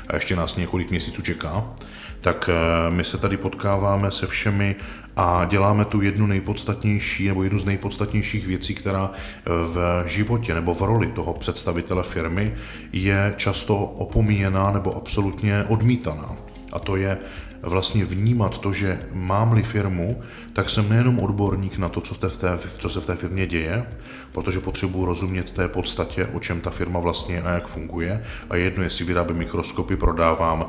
a 0.08 0.14
ještě 0.14 0.36
nás 0.36 0.56
několik 0.56 0.90
měsíců 0.90 1.22
čeká, 1.22 1.74
tak 2.20 2.50
eh, 2.52 2.90
my 2.90 3.04
se 3.04 3.18
tady 3.18 3.36
potkáváme 3.36 4.10
se 4.10 4.26
všemi 4.26 4.76
a 5.16 5.44
děláme 5.44 5.84
tu 5.84 6.00
jednu 6.00 6.26
nejpodstatnější 6.26 7.28
nebo 7.28 7.42
jednu 7.42 7.58
z 7.58 7.64
nejpodstatnějších 7.64 8.46
věcí, 8.46 8.74
která 8.74 9.10
eh, 9.14 9.40
v 9.46 10.04
životě 10.06 10.54
nebo 10.54 10.74
v 10.74 10.82
roli 10.82 11.06
toho 11.06 11.34
představitele 11.34 12.02
firmy 12.02 12.54
je 12.92 13.34
často 13.36 13.76
opomíjená 13.76 14.70
nebo 14.70 14.96
absolutně 14.96 15.64
odmítaná. 15.68 16.36
A 16.72 16.78
to 16.78 16.96
je 16.96 17.18
vlastně 17.66 18.04
vnímat 18.04 18.58
to, 18.58 18.72
že 18.72 19.06
mám-li 19.12 19.62
firmu, 19.62 20.20
tak 20.52 20.70
jsem 20.70 20.88
nejenom 20.88 21.18
odborník 21.18 21.78
na 21.78 21.88
to, 21.88 22.00
co, 22.00 22.14
v 22.14 22.36
té, 22.36 22.58
co 22.58 22.88
se 22.88 23.00
v 23.00 23.06
té 23.06 23.16
firmě 23.16 23.46
děje, 23.46 23.86
protože 24.32 24.60
potřebuji 24.60 25.04
rozumět 25.04 25.50
té 25.50 25.68
podstatě, 25.68 26.26
o 26.26 26.40
čem 26.40 26.60
ta 26.60 26.70
firma 26.70 27.00
vlastně 27.00 27.42
a 27.42 27.50
jak 27.50 27.66
funguje. 27.66 28.22
A 28.50 28.56
jedno, 28.56 28.82
jestli 28.82 29.04
vyrábím 29.04 29.36
mikroskopy, 29.36 29.96
prodávám 29.96 30.60
uh, 30.60 30.66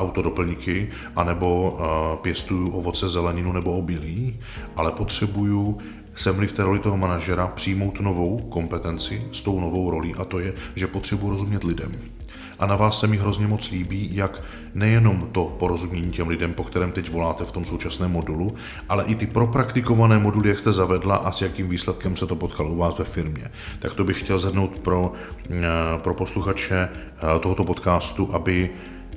autodoplňky, 0.00 0.90
anebo 1.16 1.70
uh, 1.70 2.22
pěstuju 2.22 2.70
ovoce, 2.70 3.08
zeleninu 3.08 3.52
nebo 3.52 3.78
obilí, 3.78 4.40
ale 4.76 4.92
potřebuju 4.92 5.78
jsem-li 6.14 6.46
v 6.46 6.52
té 6.52 6.64
roli 6.64 6.78
toho 6.78 6.96
manažera 6.96 7.46
přijmout 7.46 8.00
novou 8.00 8.38
kompetenci 8.38 9.22
s 9.32 9.42
tou 9.42 9.60
novou 9.60 9.90
rolí 9.90 10.14
a 10.14 10.24
to 10.24 10.38
je, 10.38 10.54
že 10.74 10.86
potřebuji 10.86 11.30
rozumět 11.30 11.64
lidem. 11.64 12.17
A 12.58 12.66
na 12.66 12.76
vás 12.76 13.00
se 13.00 13.06
mi 13.06 13.16
hrozně 13.16 13.46
moc 13.46 13.70
líbí, 13.70 14.16
jak 14.16 14.42
nejenom 14.74 15.28
to 15.32 15.44
porozumění 15.44 16.10
těm 16.10 16.28
lidem, 16.28 16.54
po 16.54 16.64
kterém 16.64 16.92
teď 16.92 17.10
voláte 17.10 17.44
v 17.44 17.52
tom 17.52 17.64
současném 17.64 18.10
modulu, 18.10 18.54
ale 18.88 19.04
i 19.04 19.14
ty 19.14 19.26
propraktikované 19.26 20.18
moduly, 20.18 20.48
jak 20.48 20.58
jste 20.58 20.72
zavedla 20.72 21.16
a 21.16 21.32
s 21.32 21.42
jakým 21.42 21.68
výsledkem 21.68 22.16
se 22.16 22.26
to 22.26 22.36
potkalo 22.36 22.70
u 22.70 22.76
vás 22.76 22.98
ve 22.98 23.04
firmě. 23.04 23.50
Tak 23.78 23.94
to 23.94 24.04
bych 24.04 24.20
chtěl 24.20 24.38
zhrnout 24.38 24.78
pro, 24.78 25.12
eh, 25.50 25.64
pro 25.96 26.14
posluchače 26.14 26.88
eh, 26.88 27.38
tohoto 27.40 27.64
podcastu, 27.64 28.34
aby 28.34 28.70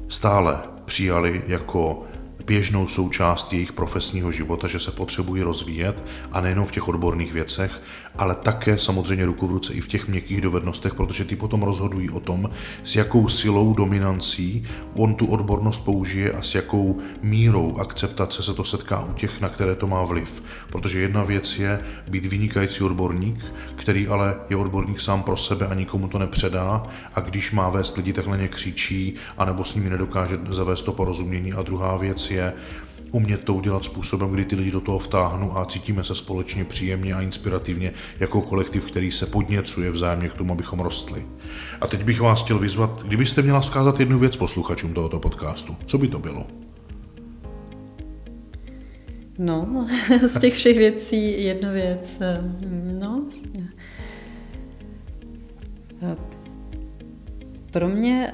stále 0.07 0.59
přijali 0.85 1.41
jako 1.47 2.03
běžnou 2.45 2.87
součást 2.87 3.53
jejich 3.53 3.73
profesního 3.73 4.31
života, 4.31 4.67
že 4.67 4.79
se 4.79 4.91
potřebují 4.91 5.41
rozvíjet 5.41 6.03
a 6.31 6.41
nejenom 6.41 6.65
v 6.65 6.71
těch 6.71 6.87
odborných 6.87 7.33
věcech, 7.33 7.81
ale 8.15 8.35
také 8.35 8.77
samozřejmě 8.77 9.25
ruku 9.25 9.47
v 9.47 9.51
ruce 9.51 9.73
i 9.73 9.81
v 9.81 9.87
těch 9.87 10.07
měkkých 10.07 10.41
dovednostech, 10.41 10.93
protože 10.93 11.25
ty 11.25 11.35
potom 11.35 11.63
rozhodují 11.63 12.09
o 12.09 12.19
tom, 12.19 12.49
s 12.83 12.95
jakou 12.95 13.27
silou 13.27 13.73
dominancí 13.73 14.63
on 14.93 15.15
tu 15.15 15.25
odbornost 15.25 15.85
použije 15.85 16.31
a 16.31 16.41
s 16.41 16.55
jakou 16.55 16.97
mírou 17.21 17.77
akceptace 17.77 18.43
se 18.43 18.53
to 18.53 18.63
setká 18.63 19.03
u 19.03 19.13
těch, 19.13 19.41
na 19.41 19.49
které 19.49 19.75
to 19.75 19.87
má 19.87 20.03
vliv. 20.03 20.43
Protože 20.69 21.01
jedna 21.01 21.23
věc 21.23 21.59
je 21.59 21.79
být 22.07 22.25
vynikající 22.25 22.83
odborník, 22.83 23.45
který 23.75 24.07
ale 24.07 24.35
je 24.49 24.55
odborník 24.55 25.01
sám 25.01 25.23
pro 25.23 25.37
sebe 25.37 25.67
a 25.67 25.73
nikomu 25.73 26.07
to 26.07 26.19
nepředá 26.19 26.83
a 27.13 27.19
když 27.19 27.51
má 27.51 27.69
vést 27.69 27.97
lidi, 27.97 28.13
tak 28.13 28.27
na 28.27 28.35
ně 28.35 28.47
křičí 28.47 29.15
anebo 29.37 29.63
s 29.65 29.75
nimi 29.75 29.89
nedokáže 29.89 30.37
zavést 30.49 30.81
to 30.81 30.91
porozumění. 30.91 31.53
A 31.53 31.61
druhá 31.61 31.97
věc 31.97 32.31
je 32.31 32.53
umět 33.11 33.43
to 33.43 33.53
udělat 33.53 33.83
způsobem, 33.83 34.31
kdy 34.31 34.45
ty 34.45 34.55
lidi 34.55 34.71
do 34.71 34.81
toho 34.81 34.99
vtáhnu 34.99 35.57
a 35.57 35.65
cítíme 35.65 36.03
se 36.03 36.15
společně 36.15 36.65
příjemně 36.65 37.13
a 37.13 37.21
inspirativně 37.21 37.93
jako 38.19 38.41
kolektiv, 38.41 38.85
který 38.85 39.11
se 39.11 39.25
podněcuje 39.25 39.91
vzájemně 39.91 40.29
k 40.29 40.33
tomu, 40.33 40.53
abychom 40.53 40.79
rostli. 40.79 41.25
A 41.81 41.87
teď 41.87 42.03
bych 42.03 42.21
vás 42.21 42.43
chtěl 42.43 42.59
vyzvat, 42.59 43.03
kdybyste 43.03 43.41
měla 43.41 43.59
vzkázat 43.59 43.99
jednu 43.99 44.19
věc 44.19 44.35
posluchačům 44.35 44.93
tohoto 44.93 45.19
podcastu, 45.19 45.75
co 45.85 45.97
by 45.97 46.07
to 46.07 46.19
bylo? 46.19 46.47
No, 49.37 49.87
z 50.27 50.39
těch 50.39 50.53
všech 50.53 50.77
věcí 50.77 51.43
jedna 51.43 51.71
věc. 51.71 52.19
No, 52.99 53.25
pro 57.71 57.89
mě 57.89 58.31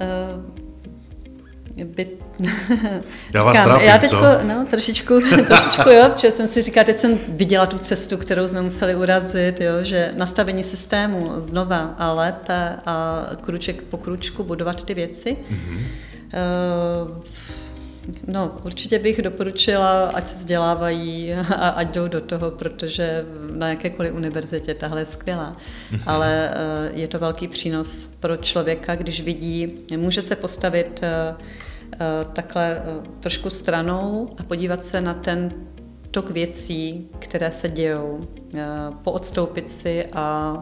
by... 1.85 2.26
Já 3.33 3.43
vás 3.43 3.63
trápím, 3.63 3.87
já 3.87 3.97
teďko, 3.97 4.17
co? 4.17 4.47
no, 4.47 4.65
trošičku, 4.69 5.19
trošičku, 5.47 5.89
jo, 5.89 6.09
protože 6.09 6.31
jsem 6.31 6.47
si 6.47 6.61
říkala, 6.61 6.83
teď 6.83 6.97
jsem 6.97 7.19
viděla 7.27 7.65
tu 7.65 7.77
cestu, 7.77 8.17
kterou 8.17 8.47
jsme 8.47 8.61
museli 8.61 8.95
urazit, 8.95 9.61
jo, 9.61 9.73
že 9.81 10.11
nastavení 10.17 10.63
systému 10.63 11.31
znova 11.37 11.95
a 11.97 12.13
lépe 12.13 12.75
a 12.85 13.25
kruček 13.41 13.83
po 13.83 13.97
kručku 13.97 14.43
budovat 14.43 14.83
ty 14.83 14.93
věci. 14.93 15.37
Mm-hmm. 15.51 15.85
Uh, 17.07 17.23
No, 18.27 18.57
určitě 18.63 18.99
bych 18.99 19.21
doporučila, 19.21 20.07
ať 20.07 20.27
se 20.27 20.37
vzdělávají 20.37 21.33
a 21.33 21.69
ať 21.69 21.87
jdou 21.95 22.07
do 22.07 22.21
toho, 22.21 22.51
protože 22.51 23.25
na 23.51 23.69
jakékoliv 23.69 24.13
univerzitě 24.13 24.73
tahle 24.73 25.01
je 25.01 25.05
skvělá. 25.05 25.57
Mhm. 25.91 26.01
Ale 26.05 26.51
eh, 26.53 26.91
je 26.93 27.07
to 27.07 27.19
velký 27.19 27.47
přínos 27.47 28.09
pro 28.19 28.37
člověka, 28.37 28.95
když 28.95 29.21
vidí, 29.21 29.73
může 29.97 30.21
se 30.21 30.35
postavit 30.35 30.99
eh, 31.03 31.35
takhle 32.33 32.81
trošku 33.19 33.49
stranou 33.49 34.29
a 34.37 34.43
podívat 34.43 34.85
se 34.85 35.01
na 35.01 35.13
ten 35.13 35.53
tok 36.11 36.29
věcí, 36.29 37.09
které 37.19 37.51
se 37.51 37.69
dějou, 37.69 38.27
poodstoupit 39.03 39.69
si 39.69 40.05
a 40.13 40.57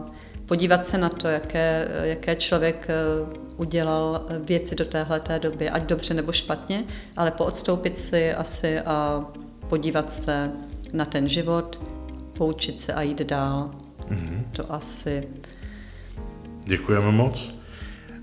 podívat 0.46 0.86
se 0.86 0.98
na 0.98 1.08
to, 1.08 1.28
jaké, 1.28 1.88
jaké 2.02 2.36
člověk 2.36 2.88
udělal 3.56 4.26
věci 4.44 4.74
do 4.74 4.84
téhle 4.84 5.20
doby, 5.38 5.70
ať 5.70 5.82
dobře 5.82 6.14
nebo 6.14 6.32
špatně, 6.32 6.84
ale 7.16 7.30
poodstoupit 7.30 7.98
si 7.98 8.34
asi 8.34 8.80
a 8.80 9.26
podívat 9.68 10.12
se 10.12 10.52
na 10.92 11.04
ten 11.04 11.28
život, 11.28 11.80
poučit 12.32 12.80
se 12.80 12.92
a 12.92 13.02
jít 13.02 13.22
dál. 13.22 13.70
Mm-hmm. 14.10 14.42
To 14.52 14.72
asi. 14.72 15.28
Děkujeme 16.64 17.12
moc. 17.12 17.55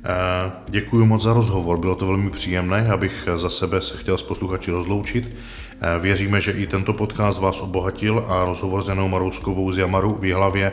Eh, 0.05 0.51
Děkuji 0.67 1.05
moc 1.05 1.23
za 1.23 1.33
rozhovor, 1.33 1.77
bylo 1.77 1.95
to 1.95 2.07
velmi 2.07 2.29
příjemné, 2.29 2.87
abych 2.91 3.27
za 3.35 3.49
sebe 3.49 3.81
se 3.81 3.97
chtěl 3.97 4.17
s 4.17 4.23
posluchači 4.23 4.71
rozloučit. 4.71 5.33
Eh, 5.81 5.99
věříme, 5.99 6.41
že 6.41 6.51
i 6.51 6.67
tento 6.67 6.93
podcast 6.93 7.39
vás 7.41 7.61
obohatil 7.61 8.25
a 8.27 8.45
rozhovor 8.45 8.83
s 8.83 8.87
Janou 8.87 9.07
Marouskovou 9.07 9.71
z 9.71 9.77
Jamaru 9.77 10.17
v 10.19 10.25
Jihlavě 10.25 10.71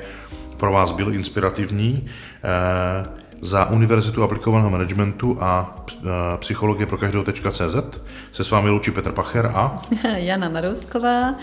pro 0.56 0.72
vás 0.72 0.92
byl 0.92 1.14
inspirativní. 1.14 2.06
Eh, 2.44 3.08
za 3.42 3.70
Univerzitu 3.70 4.22
aplikovaného 4.22 4.70
managementu 4.70 5.36
a 5.40 5.76
psychologie 6.36 6.86
pro 6.86 6.98
každého.cz 6.98 7.76
se 8.32 8.44
s 8.44 8.50
vámi 8.50 8.70
loučí 8.70 8.90
Petr 8.90 9.12
Pacher 9.12 9.46
a 9.54 9.74
Jana 10.16 10.48
Marousková. 10.48 11.34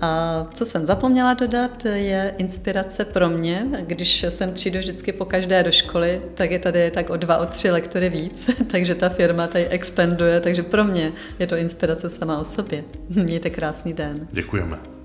A 0.00 0.44
co 0.54 0.66
jsem 0.66 0.86
zapomněla 0.86 1.34
dodat, 1.34 1.84
je 1.84 2.34
inspirace 2.38 3.04
pro 3.04 3.28
mě. 3.30 3.66
Když 3.86 4.26
sem 4.28 4.52
přijdu 4.52 4.78
vždycky 4.78 5.12
po 5.12 5.24
každé 5.24 5.62
do 5.62 5.72
školy, 5.72 6.22
tak 6.34 6.50
je 6.50 6.58
tady 6.58 6.90
tak 6.90 7.10
o 7.10 7.16
dva, 7.16 7.38
o 7.38 7.46
tři 7.46 7.70
lektory 7.70 8.08
víc, 8.08 8.50
takže 8.70 8.94
ta 8.94 9.08
firma 9.08 9.46
tady 9.46 9.68
expanduje, 9.68 10.40
takže 10.40 10.62
pro 10.62 10.84
mě 10.84 11.12
je 11.38 11.46
to 11.46 11.56
inspirace 11.56 12.08
sama 12.08 12.38
o 12.38 12.44
sobě. 12.44 12.84
Mějte 13.08 13.50
krásný 13.50 13.92
den. 13.92 14.28
Děkujeme. 14.32 14.95